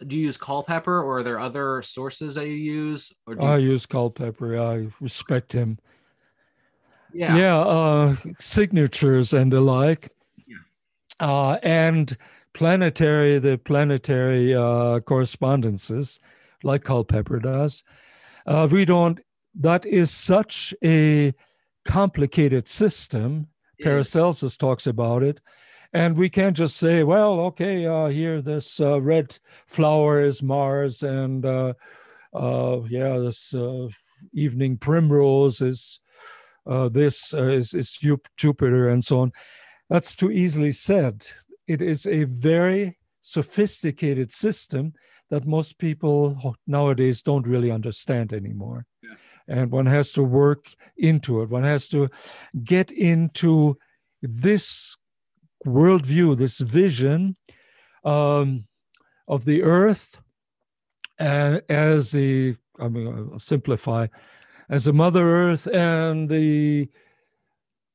[0.05, 3.13] do you use Culpeper or are there other sources that you use?
[3.25, 5.79] Or do I use Culpeper I respect him.
[7.13, 7.38] Yeah.
[7.38, 7.57] Yeah.
[7.59, 10.11] Uh, signatures and the like.
[10.45, 10.57] Yeah.
[11.19, 12.15] Uh, and
[12.53, 16.19] planetary, the planetary uh, correspondences,
[16.66, 17.84] like Culpeper does.
[18.45, 19.20] Uh, we don't,
[19.55, 21.34] that is such a
[21.86, 23.47] complicated system.
[23.80, 23.86] Yeah.
[23.86, 25.39] Paracelsus talks about it.
[25.93, 29.38] And we can't just say, well, okay, uh, here, this uh, red
[29.68, 31.74] flower is Mars, and uh,
[32.34, 33.88] uh yeah, this uh,
[34.34, 36.01] evening primrose is
[36.68, 37.97] uh, this is, is
[38.36, 39.32] Jupiter, and so on.
[39.89, 41.26] That's too easily said.
[41.68, 44.93] It is a very sophisticated system
[45.30, 48.86] that most people nowadays don't really understand anymore.
[49.03, 49.15] Yeah.
[49.47, 50.67] And one has to work
[50.97, 51.49] into it.
[51.49, 52.09] One has to
[52.63, 53.78] get into
[54.21, 54.97] this
[55.65, 57.36] worldview, this vision
[58.03, 58.65] um,
[59.28, 60.17] of the earth
[61.19, 64.07] uh, as the, I mean, I'll simplify,
[64.69, 66.89] as the Mother Earth and the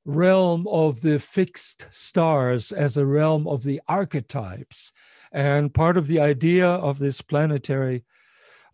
[0.05, 4.93] realm of the fixed stars as a realm of the archetypes.
[5.33, 8.05] And part of the idea of this planetary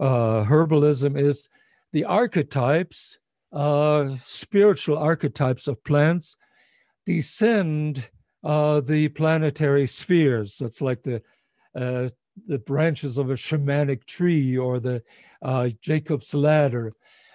[0.01, 1.49] uh, herbalism is
[1.93, 3.19] the archetypes,
[3.53, 6.37] uh, spiritual archetypes of plants,
[7.05, 8.11] descend
[8.45, 10.59] uh, the planetary spheres.
[10.59, 11.23] That's like the
[11.75, 12.09] uh,
[12.47, 15.03] the branches of a shamanic tree or the
[15.43, 16.93] uh, Jacob's ladder,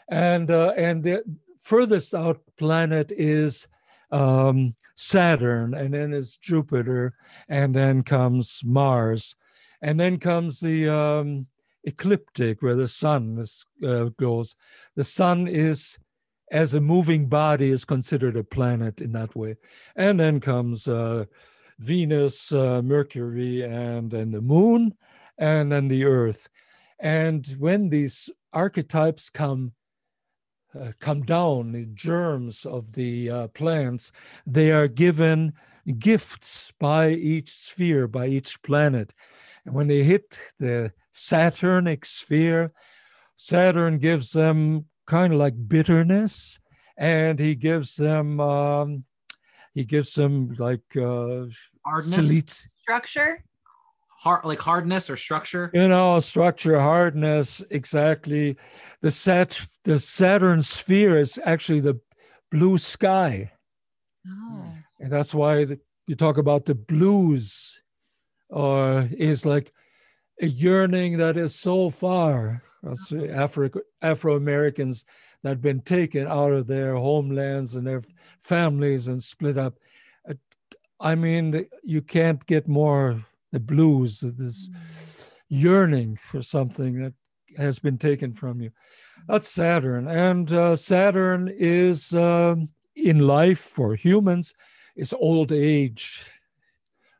[0.10, 1.24] and uh, and the
[1.60, 3.68] furthest out planet is
[4.12, 7.16] um, Saturn, and then is Jupiter,
[7.50, 9.36] and then comes Mars,
[9.82, 11.48] and then comes the um,
[11.86, 14.56] ecliptic where the sun is, uh, goes.
[14.96, 15.98] The sun is,
[16.52, 19.56] as a moving body, is considered a planet in that way,
[19.96, 21.26] and then comes uh,
[21.80, 24.94] Venus, uh, Mercury, and then the Moon,
[25.40, 26.48] and then the Earth.
[27.00, 29.72] And when these archetypes come
[30.80, 34.12] uh, come down, the germs of the uh, plants,
[34.46, 35.54] they are given
[36.00, 39.14] gifts by each sphere, by each planet.
[39.66, 42.72] And when they hit the Saturnic sphere,
[43.36, 46.60] Saturn gives them kind of like bitterness,
[46.98, 49.04] and he gives them um,
[49.74, 51.46] he gives them like uh,
[51.86, 53.44] hardness, structure
[54.22, 55.72] hard like hardness or structure?
[55.74, 58.56] You know structure hardness exactly.
[59.02, 62.00] The set the saturn sphere is actually the
[62.52, 63.52] blue sky.
[64.28, 64.72] Oh.
[65.00, 67.82] and that's why the, you talk about the blues
[68.52, 69.74] or is like
[70.42, 72.62] a yearning that is so far.
[72.84, 73.26] That's uh-huh.
[73.26, 73.70] Afro
[74.04, 75.06] Afro Americans
[75.42, 78.04] that have been taken out of their homelands and their
[78.42, 79.80] families and split up.
[81.00, 84.70] I mean, you can't get more the blues, this
[85.50, 87.14] yearning for something that
[87.58, 88.72] has been taken from you.
[89.28, 90.08] That's Saturn.
[90.08, 94.54] And uh, Saturn is um, in life for humans,
[94.96, 96.30] is old age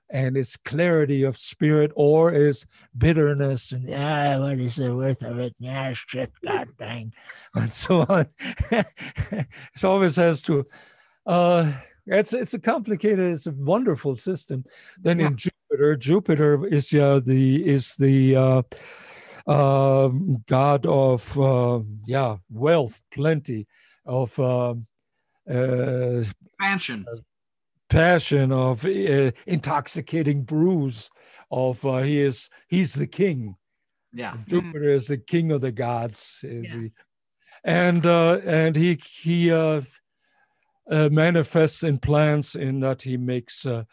[0.10, 2.66] and is clarity of spirit or is
[2.98, 5.56] bitterness and yeah, what is the worth of it?
[5.58, 7.14] Yeah, shit, god dang,
[7.56, 8.28] and so on.
[8.72, 10.66] it always has to
[11.26, 11.72] uh
[12.06, 14.66] it's it's a complicated, it's a wonderful system.
[15.00, 15.28] Then yeah.
[15.28, 15.38] in
[15.72, 18.62] Jupiter, Jupiter is uh, the is the uh,
[19.48, 20.10] uh,
[20.48, 23.68] god of uh, yeah wealth, plenty
[24.06, 24.84] of um,
[25.50, 27.06] uh, expansion,
[27.90, 31.10] passion of uh, intoxicating brews.
[31.50, 33.56] Of uh, he is he's the king.
[34.14, 34.96] Yeah, Jupiter mm-hmm.
[34.96, 36.42] is the king of the gods.
[36.44, 36.82] Is yeah.
[36.82, 36.92] he?
[37.64, 39.82] And uh, and he he uh,
[40.90, 43.84] uh, manifests in plants in that he makes uh,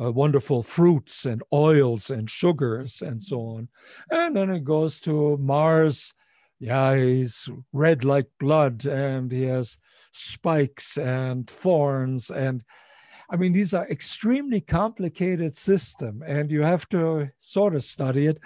[0.00, 3.68] uh, wonderful fruits and oils and sugars and so on.
[4.10, 6.12] And then it goes to Mars.
[6.58, 9.78] Yeah, he's red like blood and he has
[10.12, 12.30] spikes and thorns.
[12.30, 12.64] And
[13.30, 18.38] I mean, these are extremely complicated system and you have to sort of study it.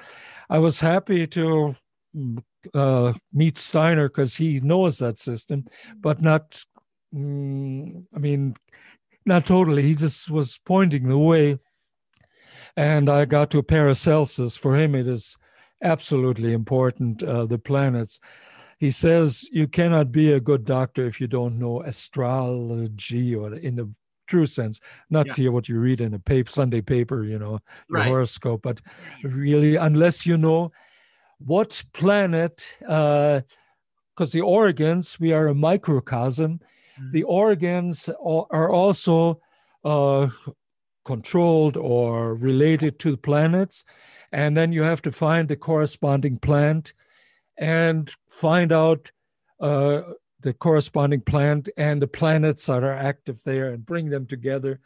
[0.49, 1.77] I was happy to
[2.17, 2.43] mm,
[2.75, 5.65] uh, meet Steiner because he knows that system,
[6.01, 6.65] but not
[7.15, 8.55] mm, I mean,
[9.31, 9.83] not totally.
[9.83, 11.59] He just was pointing the way.
[12.77, 14.57] And I got to Paracelsus.
[14.57, 15.37] For him, it is
[15.83, 18.19] absolutely important, uh, the planets.
[18.81, 23.77] He says you cannot be a good doctor if you don't know astrology or in
[23.77, 23.89] the
[24.27, 25.33] true sense, not yeah.
[25.33, 28.09] to what you read in a paper, Sunday paper, you know, your right.
[28.09, 28.81] horoscope, but
[29.23, 30.73] really, unless you know
[31.39, 33.43] what planet, because
[34.19, 36.61] uh, the organs, we are a microcosm,
[37.01, 37.13] mm-hmm.
[37.13, 39.41] the organs are also
[39.85, 40.29] uh,
[41.05, 43.85] controlled or related to the planets.
[44.33, 46.93] And then you have to find the corresponding plant
[47.59, 49.11] and find out
[49.61, 50.03] uh,
[50.41, 54.81] the corresponding plant and the planets that are active there and bring them together.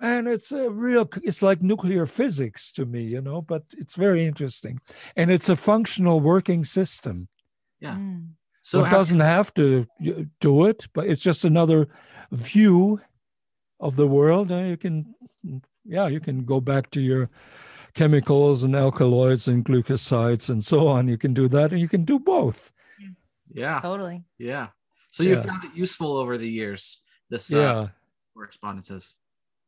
[0.00, 4.26] And it's a real, it's like nuclear physics to me, you know, but it's very
[4.26, 4.80] interesting.
[5.16, 7.28] And it's a functional working system.
[7.80, 7.96] Yeah.
[7.96, 8.28] Mm.
[8.62, 9.86] So it doesn't have to
[10.40, 11.88] do it, but it's just another
[12.30, 13.00] view
[13.80, 14.50] of the world.
[14.50, 15.14] You can,
[15.84, 17.30] yeah, you can go back to your
[17.94, 21.08] chemicals and alkaloids and glucosides and so on.
[21.08, 22.70] You can do that, and you can do both.
[23.52, 24.22] Yeah, totally.
[24.38, 24.68] Yeah.
[25.10, 25.42] So you yeah.
[25.42, 27.02] found it useful over the years.
[27.30, 27.88] This uh, yeah
[28.40, 29.18] correspondences.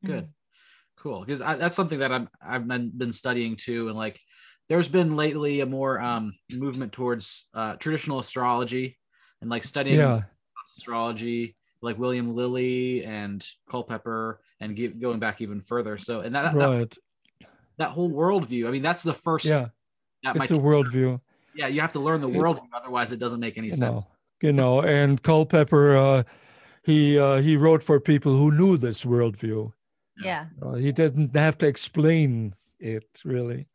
[0.04, 1.02] Good, mm-hmm.
[1.02, 1.20] cool.
[1.20, 4.20] Because that's something that I'm I've been, been studying too, and like
[4.72, 8.96] there's been lately a more um, movement towards uh, traditional astrology
[9.42, 10.22] and like studying yeah.
[10.66, 15.98] astrology, like William Lilly and Culpeper, and ge- going back even further.
[15.98, 16.88] So, and that, right.
[16.88, 18.66] that, that whole worldview.
[18.66, 19.44] I mean, that's the first.
[19.44, 19.66] Yeah,
[20.24, 21.20] it's a worldview.
[21.54, 24.00] Yeah, you have to learn the worldview, otherwise it doesn't make any you sense.
[24.00, 24.06] Know,
[24.40, 26.22] you know, and Culpeper, uh,
[26.82, 29.70] he uh, he wrote for people who knew this worldview.
[30.24, 33.66] Yeah, uh, he didn't have to explain it really.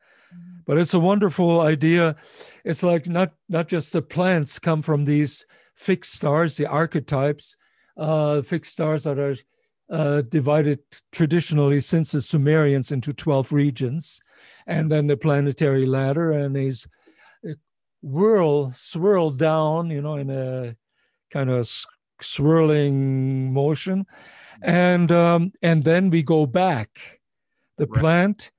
[0.66, 2.16] But it's a wonderful idea.
[2.64, 7.56] It's like not not just the plants come from these fixed stars, the archetypes,
[7.98, 9.36] uh, fixed stars that are
[9.90, 10.80] uh, divided
[11.12, 14.20] traditionally since the Sumerians into 12 regions,
[14.66, 16.88] and then the planetary ladder, and these
[17.48, 17.54] uh,
[18.02, 20.76] whirl, swirl down, you know, in a
[21.32, 21.70] kind of
[22.22, 24.06] swirling motion.
[24.62, 27.20] And, um, and then we go back.
[27.78, 28.00] The right.
[28.00, 28.52] plant,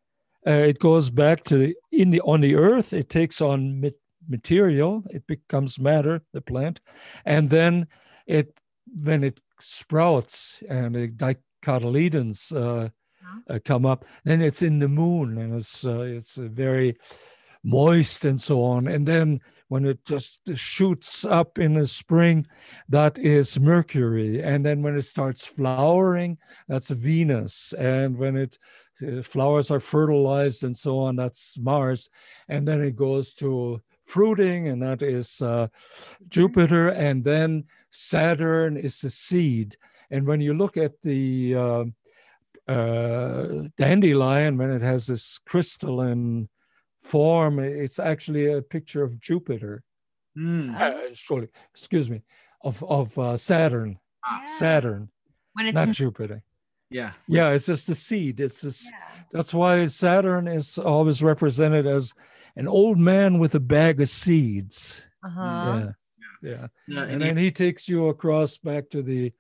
[0.47, 3.93] uh, it goes back to the, in the, on the earth, it takes on
[4.29, 6.81] material, it becomes matter, the plant,
[7.25, 7.87] and then
[8.27, 8.59] it
[9.03, 12.89] when it sprouts and the dicotyledons uh,
[13.51, 16.97] uh, come up, then it's in the moon and it's uh, it's very
[17.65, 18.87] moist and so on.
[18.87, 22.47] And then when it just shoots up in the spring,
[22.89, 24.43] that is Mercury.
[24.43, 27.75] And then when it starts flowering, that's Venus.
[27.75, 28.59] And when it
[29.07, 32.11] uh, flowers are fertilized and so on, that's Mars.
[32.49, 35.69] And then it goes to fruiting, and that is uh,
[36.29, 39.77] Jupiter, and then Saturn is the seed.
[40.11, 41.85] And when you look at the uh,
[42.67, 46.49] uh, dandelion, when it has this crystalline
[47.03, 49.83] form, it's actually a picture of Jupiter.
[50.37, 51.15] Mm.
[51.15, 52.23] surely, excuse me,
[52.63, 53.99] of of uh, Saturn.
[54.25, 54.43] Ah.
[54.45, 55.09] Saturn,
[55.55, 56.43] when it's not in- Jupiter.
[56.91, 57.13] Yeah.
[57.27, 58.41] Yeah, it's just the seed.
[58.41, 59.23] It's just yeah.
[59.33, 62.15] that's why Saturn is always represented as
[62.57, 65.07] an old man with a bag of seeds.
[65.25, 65.43] Uh-huh.
[65.43, 66.51] Yeah.
[66.51, 66.67] Yeah.
[66.87, 67.03] yeah.
[67.03, 69.33] And, and then he takes you across back to the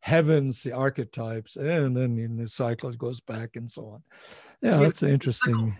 [0.00, 4.02] heavens, the archetypes, and then in the cycle it goes back and so on.
[4.62, 5.76] Yeah, that's interesting.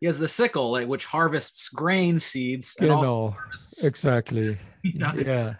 [0.00, 2.76] He has the sickle, like, which harvests grain seeds.
[2.80, 3.36] You know,
[3.82, 4.58] exactly.
[4.82, 5.12] You know?
[5.16, 5.54] Yeah.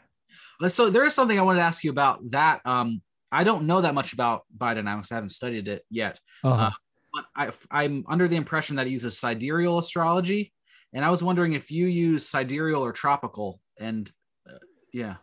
[0.69, 2.61] So there is something I wanted to ask you about that.
[2.67, 3.01] Um,
[3.35, 5.11] I don't know that much about biodynamics.
[5.11, 6.21] I haven't studied it yet.
[6.45, 6.67] Uh-huh.
[6.67, 6.71] Uh,
[7.13, 10.53] but I, I'm under the impression that he uses sidereal astrology,
[10.93, 14.11] and I was wondering if you use sidereal or tropical, and
[14.49, 14.59] uh,
[14.93, 15.17] yeah.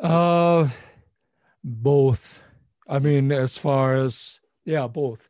[0.00, 0.68] Uh,
[1.62, 2.40] both.
[2.88, 5.28] I mean, as far as yeah, both.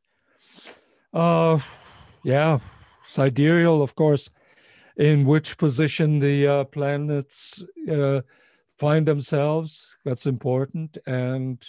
[1.13, 1.59] Uh,
[2.23, 2.61] yeah,
[3.05, 4.31] sidereal, of course,
[4.97, 8.21] in which position the uh, planets uh,
[8.77, 9.97] find themselves.
[10.05, 11.65] That's important, and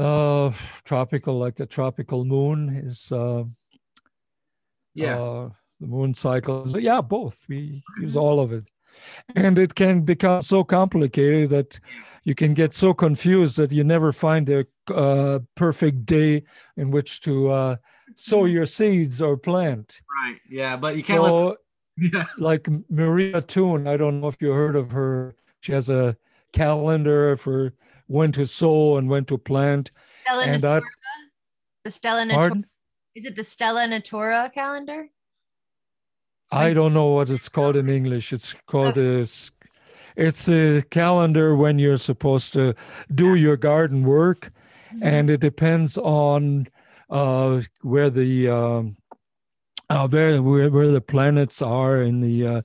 [0.00, 0.52] uh,
[0.84, 3.12] tropical, like the tropical moon is.
[3.12, 3.44] Uh,
[4.94, 5.18] yeah.
[5.18, 6.76] Uh, the moon cycles.
[6.76, 7.44] Yeah, both.
[7.48, 8.64] We use all of it.
[9.34, 11.80] And it can become so complicated that
[12.24, 16.42] you can get so confused that you never find a uh, perfect day
[16.76, 17.76] in which to uh,
[18.16, 20.02] sow your seeds or plant.
[20.22, 20.36] Right.
[20.48, 21.24] Yeah, but you can't.
[21.24, 21.56] So, let...
[22.12, 22.24] yeah.
[22.38, 25.34] Like Maria Thun, I don't know if you heard of her.
[25.60, 26.16] She has a
[26.52, 27.72] calendar for
[28.10, 29.92] when to sow and when to plant.
[30.24, 30.82] Stella and Natura?
[31.84, 32.64] the Stella Natura.
[33.14, 35.08] Is it the Stella Natura calendar?
[36.50, 38.32] I don't know what it's called in English.
[38.32, 39.24] It's called a,
[40.16, 42.74] it's a calendar when you're supposed to
[43.14, 44.50] do your garden work,
[44.92, 45.06] mm-hmm.
[45.06, 46.66] and it depends on
[47.10, 48.96] uh, where the um,
[49.88, 52.62] uh, where, where where the planets are in the uh,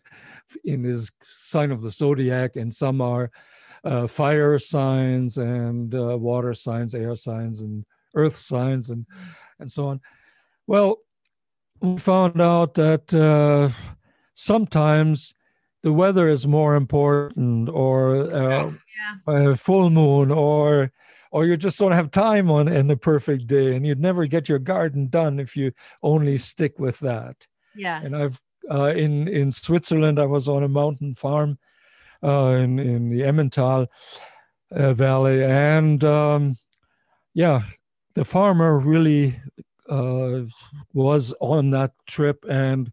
[0.64, 3.30] in this sign of the zodiac, and some are
[3.86, 9.06] uh, fire signs and uh, water signs, air signs, and earth signs, and
[9.60, 10.02] and so on.
[10.68, 10.98] Well,
[11.82, 13.70] we found out that uh,
[14.34, 15.34] sometimes
[15.84, 19.52] the weather is more important, or uh, yeah.
[19.52, 20.92] a full moon, or
[21.32, 24.50] or you just don't have time on in the perfect day, and you'd never get
[24.50, 25.72] your garden done if you
[26.02, 27.46] only stick with that.
[27.76, 28.02] Yeah.
[28.02, 31.60] And I've uh, in in Switzerland, I was on a mountain farm
[32.24, 33.88] in in the Emmental
[34.72, 36.58] uh, Valley, and um,
[37.34, 37.64] yeah,
[38.14, 39.40] the farmer really
[39.90, 40.42] uh,
[40.94, 42.92] was on that trip, and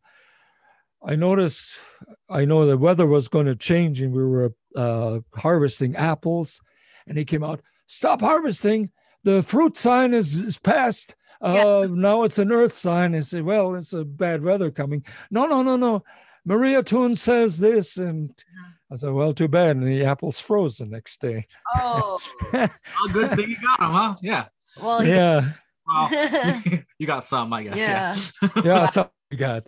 [1.05, 1.81] I noticed.
[2.29, 6.61] I know the weather was going to change, and we were uh, harvesting apples,
[7.07, 7.61] and he came out.
[7.87, 8.91] Stop harvesting!
[9.25, 11.15] The fruit sign is is past.
[11.43, 11.87] Uh, yeah.
[11.91, 13.15] Now it's an earth sign.
[13.15, 15.05] And say, well, it's a bad weather coming.
[15.31, 16.05] No, no, no, no.
[16.45, 18.72] Maria Thun says this, and uh-huh.
[18.93, 19.77] I said, well, too bad.
[19.77, 21.47] And the apples froze the next day.
[21.77, 22.21] Oh,
[22.53, 22.69] well,
[23.11, 24.17] good thing you got them, huh?
[24.23, 24.47] Yeah.
[24.81, 25.53] Well, yeah.
[25.85, 26.09] Well,
[26.99, 27.77] you got some, I guess.
[27.77, 28.15] Yeah.
[28.55, 29.67] Yeah, yeah some you got.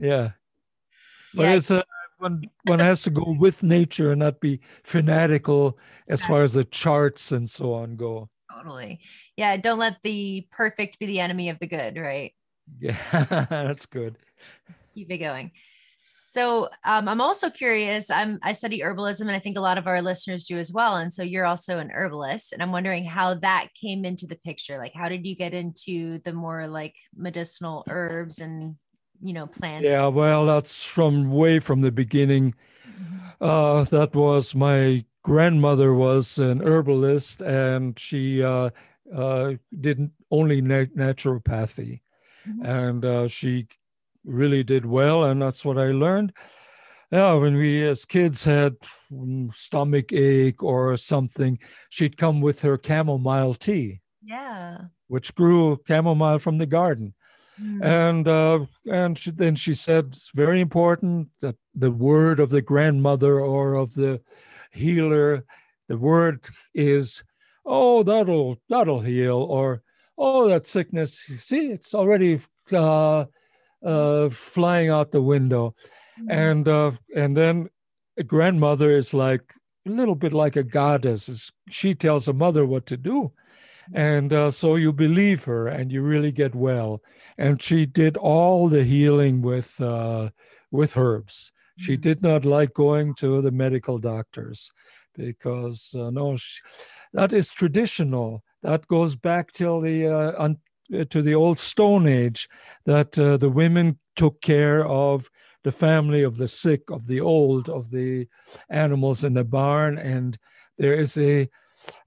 [0.00, 0.30] Yeah.
[1.34, 1.54] But yeah.
[1.54, 1.84] it's a,
[2.18, 6.64] one one has to go with nature and not be fanatical as far as the
[6.64, 8.28] charts and so on go.
[8.52, 9.02] Totally.
[9.36, 9.56] Yeah.
[9.56, 12.32] Don't let the perfect be the enemy of the good, right?
[12.80, 14.16] Yeah, that's good.
[14.94, 15.52] Keep it going.
[16.02, 18.10] So um, I'm also curious.
[18.10, 20.96] I'm I study herbalism, and I think a lot of our listeners do as well.
[20.96, 24.78] And so you're also an herbalist, and I'm wondering how that came into the picture.
[24.78, 28.76] Like, how did you get into the more like medicinal herbs and
[29.22, 29.88] you know plants?
[29.88, 32.54] Yeah, well, that's from way from the beginning.
[32.88, 33.18] Mm-hmm.
[33.40, 38.70] Uh, that was my grandmother was an herbalist, and she uh,
[39.14, 42.00] uh, did only nat- naturopathy,
[42.48, 42.64] mm-hmm.
[42.64, 43.68] and uh, she
[44.24, 46.32] really did well, and that's what I learned.
[47.10, 48.76] Yeah, when we as kids had
[49.52, 51.58] stomach ache or something,
[51.90, 54.00] she'd come with her chamomile tea.
[54.22, 54.78] Yeah.
[55.08, 57.12] Which grew chamomile from the garden.
[57.60, 57.84] Mm.
[57.84, 58.60] And uh,
[58.90, 63.74] and she, then she said it's very important that the word of the grandmother or
[63.74, 64.22] of the
[64.70, 65.44] healer,
[65.88, 67.22] the word is,
[67.66, 69.82] oh that'll that'll heal, or
[70.16, 71.18] oh that sickness.
[71.18, 72.40] See, it's already
[72.72, 73.26] uh,
[73.84, 75.74] uh, flying out the window,
[76.20, 76.30] mm-hmm.
[76.30, 77.68] and uh, and then
[78.16, 79.42] a grandmother is like
[79.86, 81.52] a little bit like a goddess.
[81.70, 83.32] She tells a mother what to do,
[83.90, 83.96] mm-hmm.
[83.96, 87.02] and uh, so you believe her, and you really get well.
[87.38, 90.30] And she did all the healing with uh,
[90.70, 91.52] with herbs.
[91.78, 92.02] She mm-hmm.
[92.02, 94.70] did not like going to the medical doctors
[95.14, 96.60] because uh, no, she,
[97.12, 98.42] that is traditional.
[98.62, 100.32] That goes back till the uh,
[101.10, 102.48] to the old Stone Age
[102.84, 105.30] that uh, the women took care of
[105.64, 108.26] the family of the sick, of the old, of the
[108.68, 110.38] animals in the barn, and
[110.78, 111.48] there is a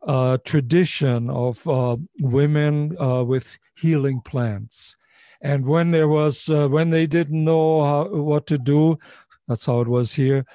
[0.08, 4.96] uh, tradition of uh, women uh, with healing plants.
[5.42, 8.98] And when there was, uh, when they didn't know how, what to do,
[9.48, 10.46] that's how it was here.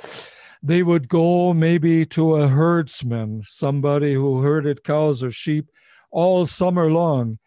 [0.62, 5.70] They would go maybe to a herdsman, somebody who herded cows or sheep
[6.10, 7.38] all summer long,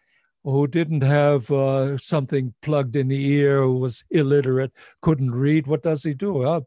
[0.44, 5.82] who didn't have uh, something plugged in the ear, who was illiterate, couldn't read, what
[5.82, 6.34] does he do?
[6.34, 6.66] Well,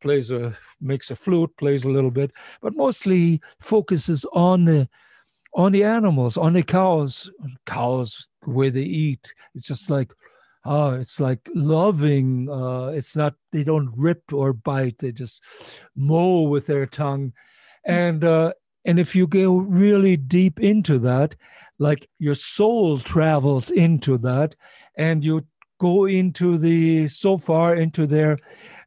[0.00, 4.88] plays a makes a flute, plays a little bit, but mostly focuses on the
[5.54, 7.30] on the animals, on the cows,
[7.64, 9.34] cows where they eat.
[9.54, 10.12] It's just like
[10.66, 12.48] oh, it's like loving.
[12.50, 15.42] Uh, it's not they don't rip or bite; they just
[15.96, 17.32] mow with their tongue,
[17.84, 18.52] and uh,
[18.84, 21.34] and if you go really deep into that,
[21.78, 24.54] like your soul travels into that
[24.96, 25.44] and you
[25.80, 28.36] go into the so far into their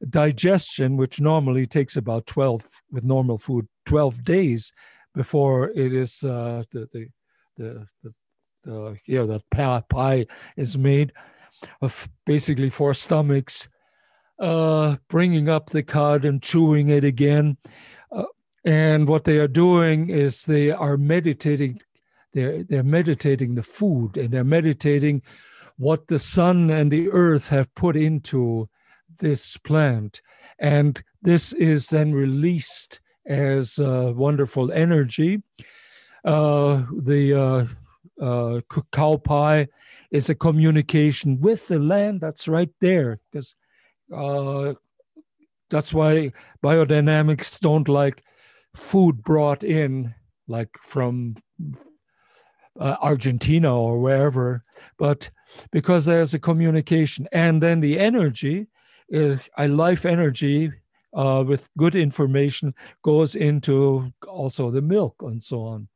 [0.10, 4.72] digestion which normally takes about 12 with normal food 12 days
[5.14, 7.08] before it is uh, the, the
[7.58, 8.14] the the
[8.64, 11.12] the you know the pie is made
[11.82, 13.68] of basically four stomachs
[14.40, 17.58] uh, bringing up the cud and chewing it again.
[18.12, 18.24] Uh,
[18.66, 21.82] and what they are doing is they are meditating
[22.38, 25.24] they're, they're meditating the food and they're meditating
[25.78, 28.70] what the sun and the earth have put into
[29.20, 30.22] this plant.
[30.60, 35.42] And this is then released as uh, wonderful energy.
[36.24, 37.68] Uh, the
[38.22, 38.62] uh, uh,
[38.92, 39.68] cow pie
[40.12, 43.56] is a communication with the land that's right there because
[44.16, 44.74] uh,
[45.70, 46.32] that's why
[46.64, 48.24] biodynamics don't like
[48.76, 50.14] food brought in
[50.48, 51.36] like from
[52.80, 54.64] uh, Argentina or wherever,
[54.98, 55.30] but
[55.72, 57.28] because there's a communication.
[57.32, 58.68] And then the energy
[59.10, 60.72] is a life energy
[61.14, 65.88] uh, with good information goes into also the milk and so on.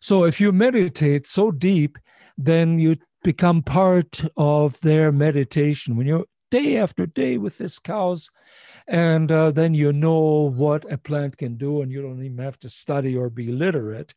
[0.00, 1.98] So if you meditate so deep,
[2.36, 5.96] then you become part of their meditation.
[5.96, 8.30] When you're day after day with these cows,
[8.86, 12.58] and uh, then you know what a plant can do, and you don't even have
[12.60, 14.14] to study or be literate.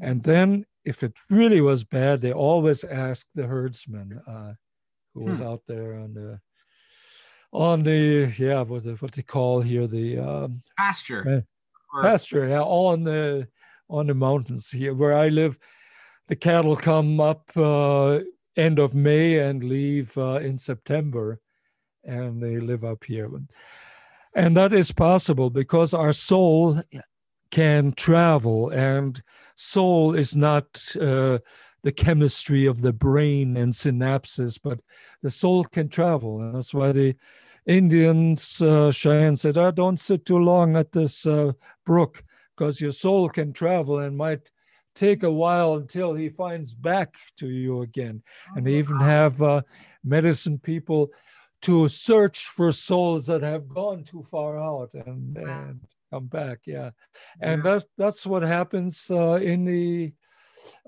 [0.00, 4.52] And then, if it really was bad, they always ask the herdsman uh,
[5.14, 5.28] who hmm.
[5.28, 6.40] was out there on the
[7.52, 11.44] on the yeah what the, what they call here the um, pasture
[11.94, 13.46] uh, pasture yeah all on the
[13.88, 15.58] on the mountains here where I live.
[16.28, 18.20] The cattle come up uh,
[18.56, 21.40] end of May and leave uh, in September,
[22.04, 23.30] and they live up here.
[24.34, 26.82] And that is possible because our soul
[27.50, 29.22] can travel, and
[29.56, 30.66] soul is not
[31.00, 31.38] uh,
[31.82, 34.78] the chemistry of the brain and synapses, but
[35.22, 36.40] the soul can travel.
[36.40, 37.16] And that's why the
[37.66, 41.52] Indians, uh, Cheyenne said, oh, don't sit too long at this uh,
[41.84, 42.22] brook
[42.56, 44.50] because your soul can travel and might
[44.94, 48.22] take a while until he finds back to you again.
[48.54, 49.62] And they oh, even have uh,
[50.04, 51.10] medicine people
[51.62, 55.80] to search for souls that have gone too far out and, and
[56.10, 56.60] come back.
[56.66, 56.90] Yeah,
[57.40, 60.12] and that's that's what happens uh, in the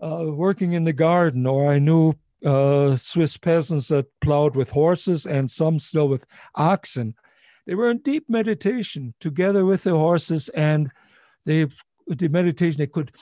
[0.02, 1.46] uh, working in the garden.
[1.46, 2.14] Or I knew
[2.44, 6.24] uh, Swiss peasants that plowed with horses and some still with
[6.54, 7.14] oxen.
[7.66, 10.90] They were in deep meditation together with the horses and
[11.44, 11.66] they
[12.06, 13.12] the meditation they could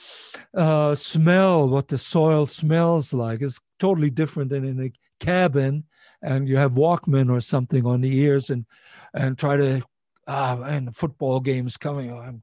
[0.53, 5.83] uh, smell what the soil smells like it's totally different than in a cabin
[6.21, 8.65] and you have walkman or something on the ears and
[9.13, 9.81] and try to
[10.27, 12.41] ah and football games coming I'm,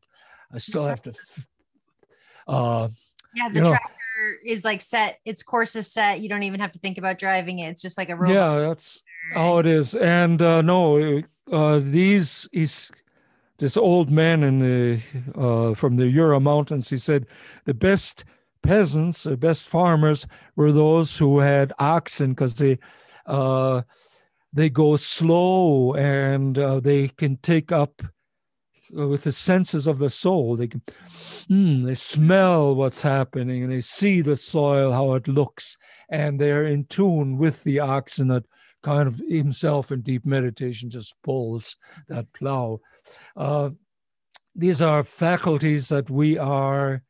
[0.53, 1.13] i still have to
[2.49, 2.89] uh
[3.35, 6.21] yeah the tractor know, is like set its course is set.
[6.21, 7.69] You don't even have to think about driving it.
[7.69, 8.35] It's just like a robot.
[8.35, 9.03] yeah that's
[9.33, 9.95] how it is.
[9.95, 12.91] And uh no uh these is
[13.59, 15.01] this old man in the
[15.39, 16.91] uh, from the Jura Mountains.
[16.91, 17.27] He said
[17.65, 18.25] the best
[18.63, 22.79] peasants, the best farmers, were those who had oxen because they
[23.27, 23.83] uh,
[24.55, 28.03] they go slow and uh, they can take up
[28.97, 30.57] uh, with the senses of the soul.
[30.57, 30.83] They can
[31.51, 35.77] mm, they smell what's happening and they see the soil how it looks
[36.09, 38.45] and they're in tune with the oxen that
[38.85, 41.77] kind of himself in deep meditation just pulls
[42.09, 42.79] that plow.
[43.37, 43.71] Uh,
[44.55, 47.03] these are faculties that we are,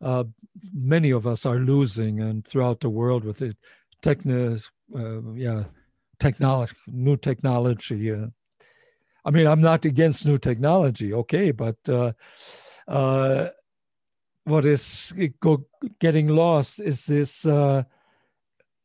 [0.00, 0.24] uh,
[0.72, 3.56] many of us are losing, and throughout the world with the
[4.02, 4.56] techno,
[4.94, 5.64] uh, yeah,
[6.22, 8.12] technology, new technology.
[8.12, 8.26] Uh,
[9.24, 12.12] I mean, I'm not against new technology, okay, but uh,
[12.88, 13.48] uh,
[14.44, 15.66] what is go,
[15.98, 17.46] getting lost is this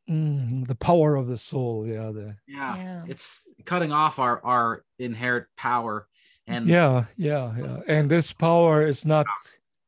[0.10, 2.78] Mm, the power of the soul, yeah, the, yeah.
[2.78, 3.04] Yeah.
[3.08, 6.08] It's cutting off our our inherent power
[6.48, 7.80] and yeah, yeah, yeah.
[7.88, 9.26] And this power is not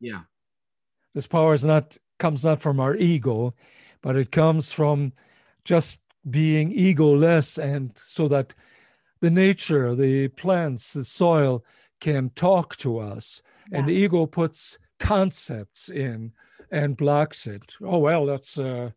[0.02, 0.24] yeah.
[1.16, 3.54] This power is not comes not from our ego,
[4.02, 5.14] but it comes from
[5.64, 8.54] just being egoless and so that
[9.22, 11.64] the nature, the plants, the soil
[12.00, 13.41] can talk to us.
[13.72, 13.80] Yeah.
[13.80, 16.32] And the ego puts concepts in
[16.72, 17.76] and blocks it.
[17.82, 18.91] Oh well, that's uh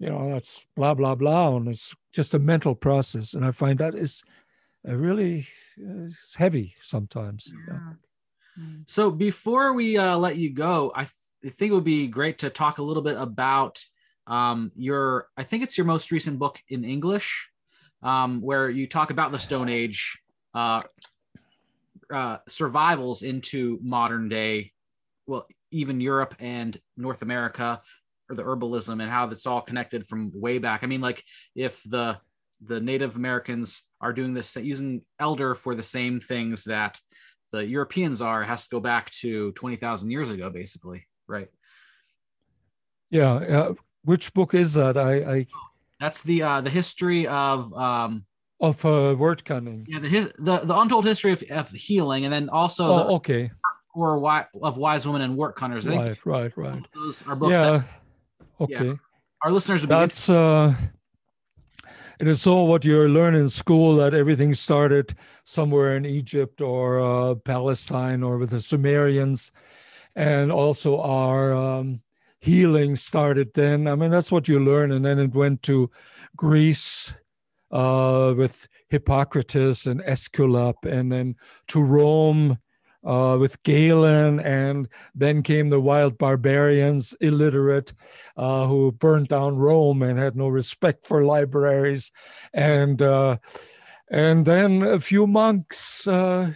[0.00, 1.56] you know, that's blah, blah, blah.
[1.56, 3.34] And it's just a mental process.
[3.34, 4.24] And I find that is
[4.82, 5.46] really
[5.78, 7.52] uh, heavy sometimes.
[7.68, 7.92] Yeah.
[8.86, 11.12] So before we uh, let you go, I, th-
[11.44, 13.84] I, think it would be great to talk a little bit about
[14.30, 17.50] um, your, I think it's your most recent book in English,
[18.02, 20.18] um, where you talk about the Stone Age
[20.54, 20.80] uh,
[22.14, 24.72] uh, survivals into modern day,
[25.26, 27.82] well, even Europe and North America,
[28.28, 30.84] or the herbalism and how that's all connected from way back.
[30.84, 31.22] I mean, like
[31.54, 32.18] if the
[32.64, 37.00] the Native Americans are doing this using elder for the same things that
[37.52, 41.48] the Europeans are, has to go back to twenty thousand years ago, basically, right?
[43.10, 43.32] Yeah.
[43.32, 43.74] Uh,
[44.04, 44.96] which book is that?
[44.96, 45.46] I, I...
[45.98, 48.24] that's the uh, the history of um,
[48.60, 49.86] of uh, word cunning.
[49.88, 53.04] Yeah, the his, the the untold history of, of healing, and then also oh, the,
[53.14, 53.50] okay
[53.94, 55.90] or why of wise women and wortcunners.
[55.90, 56.86] I right, right, right.
[56.94, 57.56] Those are books.
[57.56, 57.70] Yeah.
[57.70, 57.84] That,
[58.60, 58.86] Okay.
[58.88, 58.94] Yeah.
[59.42, 60.74] Our listeners That's uh
[62.18, 65.14] it is all what you learn in school that everything started
[65.44, 69.52] somewhere in Egypt or uh, Palestine or with the Sumerians,
[70.14, 72.02] and also our um,
[72.40, 73.86] healing started then.
[73.86, 75.90] I mean, that's what you learn, and then it went to
[76.36, 77.12] Greece
[77.70, 81.36] uh, with Hippocrates and Aesculap, and then
[81.68, 82.58] to Rome
[83.04, 87.94] uh, with Galen, and then came the wild barbarians, illiterate,
[88.36, 92.10] uh, who burned down Rome and had no respect for libraries,
[92.52, 93.36] and uh,
[94.10, 96.52] and then a few monks uh,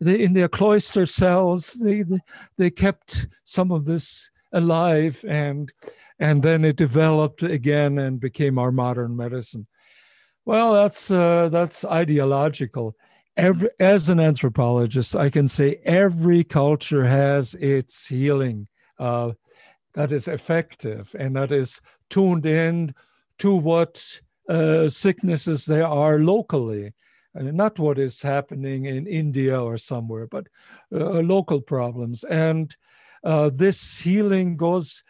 [0.00, 2.20] they, in their cloister cells, they, they,
[2.56, 5.72] they kept some of this alive and
[6.18, 9.66] and then it developed again and became our modern medicine.
[10.44, 12.96] Well, that's uh, that's ideological.
[13.36, 18.68] Every, as an anthropologist, I can say every culture has its healing
[18.98, 19.32] uh,
[19.94, 21.80] that is effective and that is
[22.10, 22.94] tuned in
[23.38, 26.92] to what uh, sicknesses there are locally,
[27.34, 30.46] and not what is happening in India or somewhere, but
[30.92, 32.24] uh, local problems.
[32.24, 32.76] And
[33.24, 35.02] uh, this healing goes,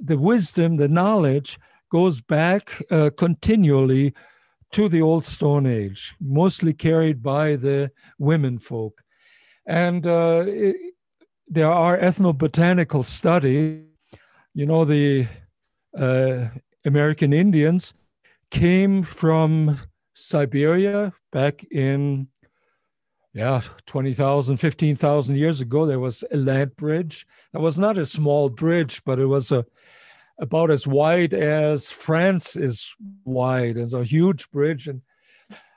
[0.00, 1.58] the wisdom, the knowledge
[1.90, 4.14] goes back uh, continually
[4.72, 9.02] to the old Stone Age, mostly carried by the women folk.
[9.66, 10.76] And uh, it,
[11.46, 13.84] there are ethnobotanical studies.
[14.54, 15.28] You know, the
[15.96, 16.46] uh,
[16.84, 17.94] American Indians
[18.50, 19.78] came from
[20.14, 22.28] Siberia back in,
[23.34, 25.86] yeah, 20,000, 15,000 years ago.
[25.86, 27.26] There was a land bridge.
[27.52, 29.64] That was not a small bridge, but it was a
[30.38, 32.94] about as wide as France is
[33.24, 33.76] wide.
[33.76, 34.88] It's a huge bridge.
[34.88, 35.02] And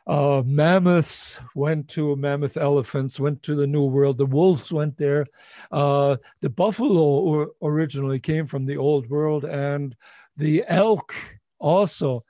[0.07, 4.18] uh, mammoths went to mammoth elephants, went to the New World.
[4.18, 5.26] The wolves went there.
[5.72, 9.95] Uh, the buffalo originally came from the Old World, and
[10.38, 11.14] the elk
[11.60, 12.23] also.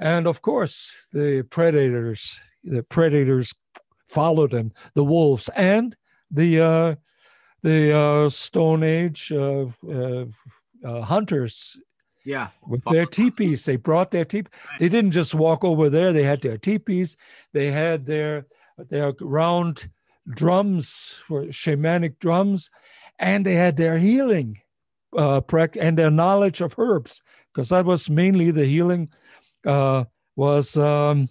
[0.00, 3.54] And of course, the predators, the predators
[4.08, 5.96] followed them, the wolves, and
[6.30, 6.94] the uh,
[7.62, 10.24] the uh, Stone Age uh, uh
[10.84, 11.78] uh, hunters.
[12.24, 12.48] Yeah.
[12.66, 13.64] With their teepees.
[13.64, 16.12] They brought their teepees they didn't just walk over there.
[16.12, 17.16] They had their teepees.
[17.52, 18.46] They had their
[18.90, 19.88] their round
[20.28, 22.70] drums for shamanic drums.
[23.18, 24.60] And they had their healing
[25.16, 25.40] uh,
[25.80, 27.22] and their knowledge of herbs.
[27.52, 29.08] Because that was mainly the healing
[29.64, 30.04] uh,
[30.36, 31.28] was um,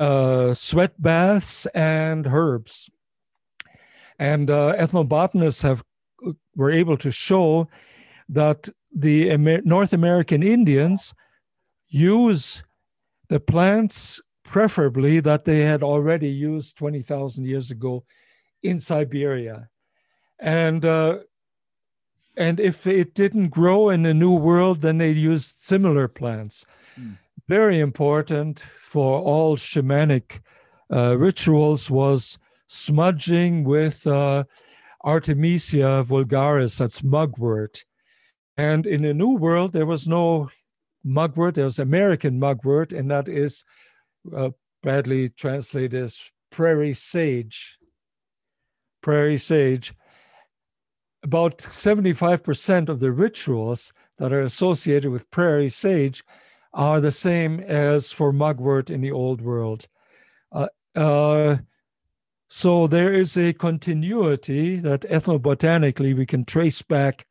[0.00, 2.90] uh, sweat baths and herbs
[4.18, 5.82] and uh, ethnobotanists have
[6.54, 7.68] were able to show
[8.28, 11.12] that the Amer- North American Indians
[11.88, 12.62] use
[13.28, 18.04] the plants preferably that they had already used 20,000 years ago
[18.62, 19.68] in Siberia.
[20.38, 21.18] And uh,
[22.38, 26.66] and if it didn't grow in the new world, then they used similar plants.
[27.00, 27.16] Mm.
[27.48, 30.40] Very important for all shamanic
[30.92, 34.44] uh, rituals was smudging with uh,
[35.04, 37.84] Artemisia vulgaris, that's mugwort.
[38.56, 40.50] And in the New World, there was no
[41.04, 43.64] mugwort, there was American mugwort, and that is
[44.36, 44.50] uh,
[44.82, 46.20] badly translated as
[46.50, 47.78] prairie sage.
[49.02, 49.94] Prairie sage.
[51.22, 56.24] About 75% of the rituals that are associated with prairie sage
[56.76, 59.88] are the same as for mugwort in the Old World.
[60.52, 61.56] Uh, uh,
[62.48, 67.26] so there is a continuity that ethnobotanically we can trace back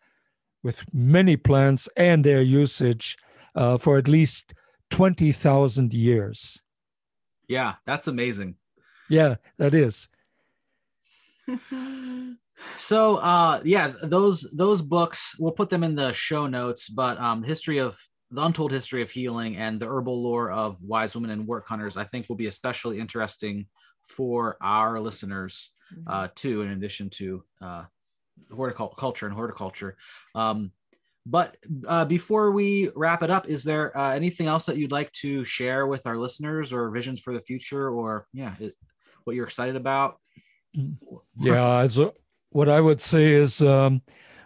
[0.63, 3.17] with many plants and their usage
[3.55, 4.53] uh, for at least
[4.89, 6.61] 20,000 years.
[7.47, 8.55] Yeah, that's amazing.
[9.09, 10.09] Yeah, that is.
[12.77, 17.41] so uh yeah those those books we'll put them in the show notes but um
[17.41, 17.99] the history of
[18.31, 22.03] the untold history of healing and the herbal lore of wise women and wortcunners i
[22.03, 23.65] think will be especially interesting
[24.03, 26.03] for our listeners mm-hmm.
[26.07, 27.84] uh too in addition to uh
[28.53, 29.97] horticulture and horticulture.
[30.34, 30.72] Um,
[31.26, 31.57] but
[31.88, 35.43] uh, before we wrap it up, is there uh, anything else that you'd like to
[35.43, 38.76] share with our listeners or visions for the future or, yeah, it,
[39.23, 40.19] what you're excited about?
[41.39, 42.14] Yeah, as a,
[42.52, 44.03] what I would say is um,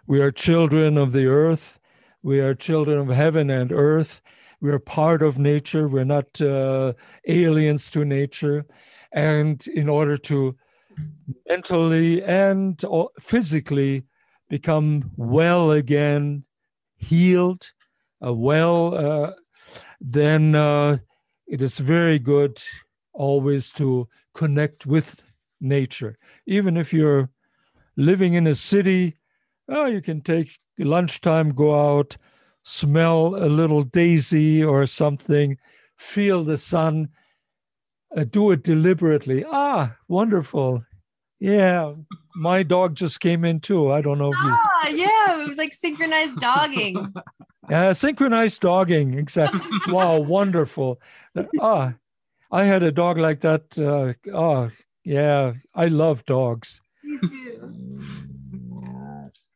[0.08, 1.79] we are children of the earth,
[2.22, 4.22] we are children of heaven and earth.
[4.62, 6.94] We are part of nature, we're not uh,
[7.26, 8.66] aliens to nature.
[9.12, 10.56] And in order to
[11.48, 12.84] mentally and
[13.20, 14.04] physically
[14.50, 16.44] become well again,
[16.98, 17.72] healed,
[18.26, 19.32] uh, well, uh,
[20.02, 20.98] then uh,
[21.48, 22.62] it is very good
[23.14, 25.24] always to connect with
[25.62, 26.18] nature.
[26.46, 27.30] Even if you're
[27.96, 29.18] living in a city,
[29.68, 32.18] oh, you can take lunchtime, go out,
[32.64, 35.58] smell a little daisy or something,
[35.98, 37.10] feel the sun,
[38.16, 39.46] uh, do it deliberately.
[39.48, 40.84] Ah, wonderful.
[41.40, 41.94] Yeah,
[42.36, 43.92] my dog just came in too.
[43.92, 44.52] I don't know if he's.
[44.52, 47.14] Ah, yeah, it was like synchronized dogging.
[47.70, 49.14] yeah, synchronized dogging.
[49.18, 49.62] Exactly.
[49.88, 51.00] wow, wonderful.
[51.62, 51.94] Ah,
[52.52, 53.78] I had a dog like that.
[53.80, 54.70] Uh, oh,
[55.06, 56.82] yeah, I love dogs.
[57.04, 58.29] You too.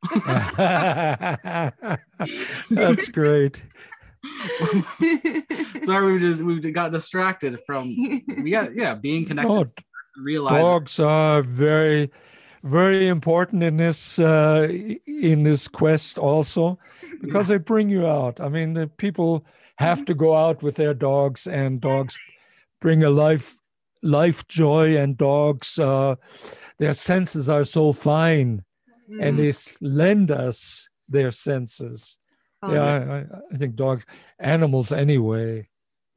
[2.70, 3.64] That's great.
[5.84, 7.94] Sorry, we just we got distracted from
[8.44, 9.72] yeah yeah being connected.
[10.18, 12.12] realize dogs are very
[12.64, 14.68] very important in this uh,
[15.06, 16.80] in this quest also
[17.22, 17.58] because yeah.
[17.58, 19.46] they bring you out i mean the people
[19.78, 22.18] have to go out with their dogs and dogs
[22.80, 23.60] bring a life
[24.02, 26.16] life joy and dogs uh,
[26.78, 28.64] their senses are so fine
[29.10, 29.22] mm.
[29.22, 29.52] and they
[29.82, 32.18] lend us their senses
[32.64, 34.06] oh, yeah, I, I think dogs
[34.40, 35.68] animals anyway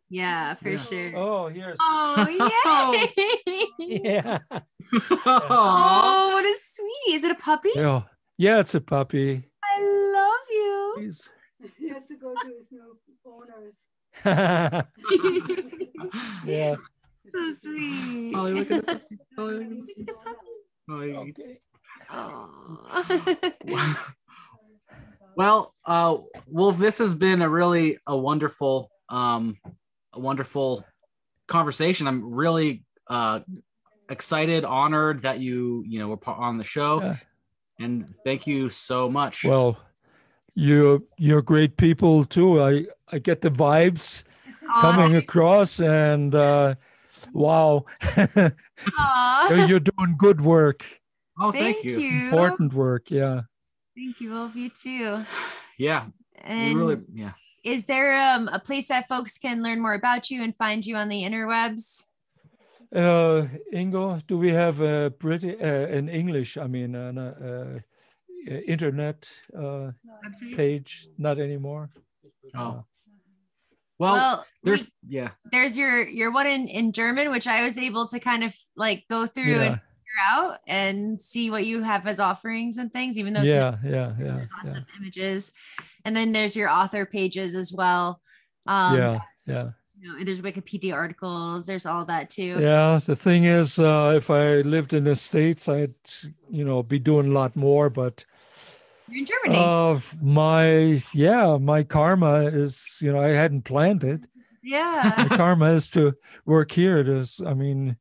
[0.08, 0.78] yeah, for yeah.
[0.78, 1.16] sure.
[1.16, 1.78] Oh, here's.
[1.80, 2.26] Oh,
[3.78, 4.02] yay!
[4.04, 4.38] yeah.
[5.26, 7.16] oh, what a sweetie!
[7.16, 7.70] Is it a puppy?
[7.74, 8.02] Yeah,
[8.38, 9.42] yeah, it's a puppy.
[9.64, 10.96] I love you.
[11.00, 11.28] He's...
[11.78, 13.74] He has to go to his new owners.
[16.44, 16.76] yeah.
[17.32, 18.34] So sweet.
[18.36, 19.00] Ollie, look at the
[19.34, 19.82] puppy.
[20.88, 21.58] Ollie, okay.
[21.58, 21.65] Oh.
[25.36, 26.16] well, uh,
[26.46, 29.56] well, this has been a really a wonderful um
[30.12, 30.84] a wonderful
[31.46, 32.06] conversation.
[32.06, 33.40] I'm really uh,
[34.08, 37.16] excited, honored that you you know were on the show, yeah.
[37.78, 39.44] and thank you so much.
[39.44, 39.78] Well,
[40.54, 42.62] you're you're great people too.
[42.62, 44.24] I I get the vibes
[44.80, 46.74] coming across, and uh,
[47.32, 47.84] wow,
[48.36, 50.84] you're doing good work.
[51.38, 51.98] Oh, thank, thank you.
[51.98, 52.24] you.
[52.26, 53.42] Important work, yeah.
[53.96, 55.24] Thank you, all of You too.
[55.78, 56.06] Yeah.
[56.42, 57.32] And really, yeah
[57.66, 60.96] is there um, a place that folks can learn more about you and find you
[60.96, 62.04] on the interwebs?
[62.94, 67.80] Uh, Ingo, do we have a British, uh, an English, I mean, an uh,
[68.48, 69.90] uh, internet uh,
[70.54, 71.08] page?
[71.18, 71.90] Not anymore.
[72.54, 72.60] Oh.
[72.60, 72.82] Uh,
[73.98, 75.30] well, well, there's we, yeah.
[75.50, 79.04] There's your your one in in German, which I was able to kind of like
[79.08, 79.62] go through yeah.
[79.62, 83.18] and figure out and see what you have as offerings and things.
[83.18, 84.80] Even though yeah, yeah, yeah, there's lots yeah.
[84.80, 85.52] of images,
[86.05, 88.20] and then there's your author pages as well.
[88.66, 89.70] Um, yeah, yeah.
[89.98, 91.66] You know, there's Wikipedia articles.
[91.66, 92.59] There's all that too.
[92.60, 95.94] Yeah, the thing is, uh, if I lived in the states, I'd
[96.51, 97.88] you know be doing a lot more.
[97.88, 98.24] But
[99.09, 99.64] you're in Germany.
[99.64, 104.26] Uh, my yeah, my karma is you know I hadn't planned it.
[104.68, 106.14] Yeah, my karma is to
[106.44, 107.05] work here.
[107.05, 107.97] There's, I mean,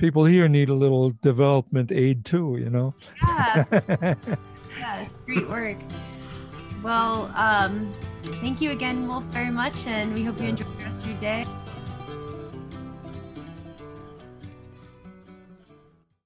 [0.00, 2.56] people here need a little development aid too.
[2.58, 2.94] You know.
[3.30, 4.14] Yeah.
[4.78, 5.76] yeah, it's great work.
[6.82, 7.92] Well, um,
[8.40, 11.20] thank you again, Wolf, very much, and we hope you enjoy the rest of your
[11.20, 11.46] day.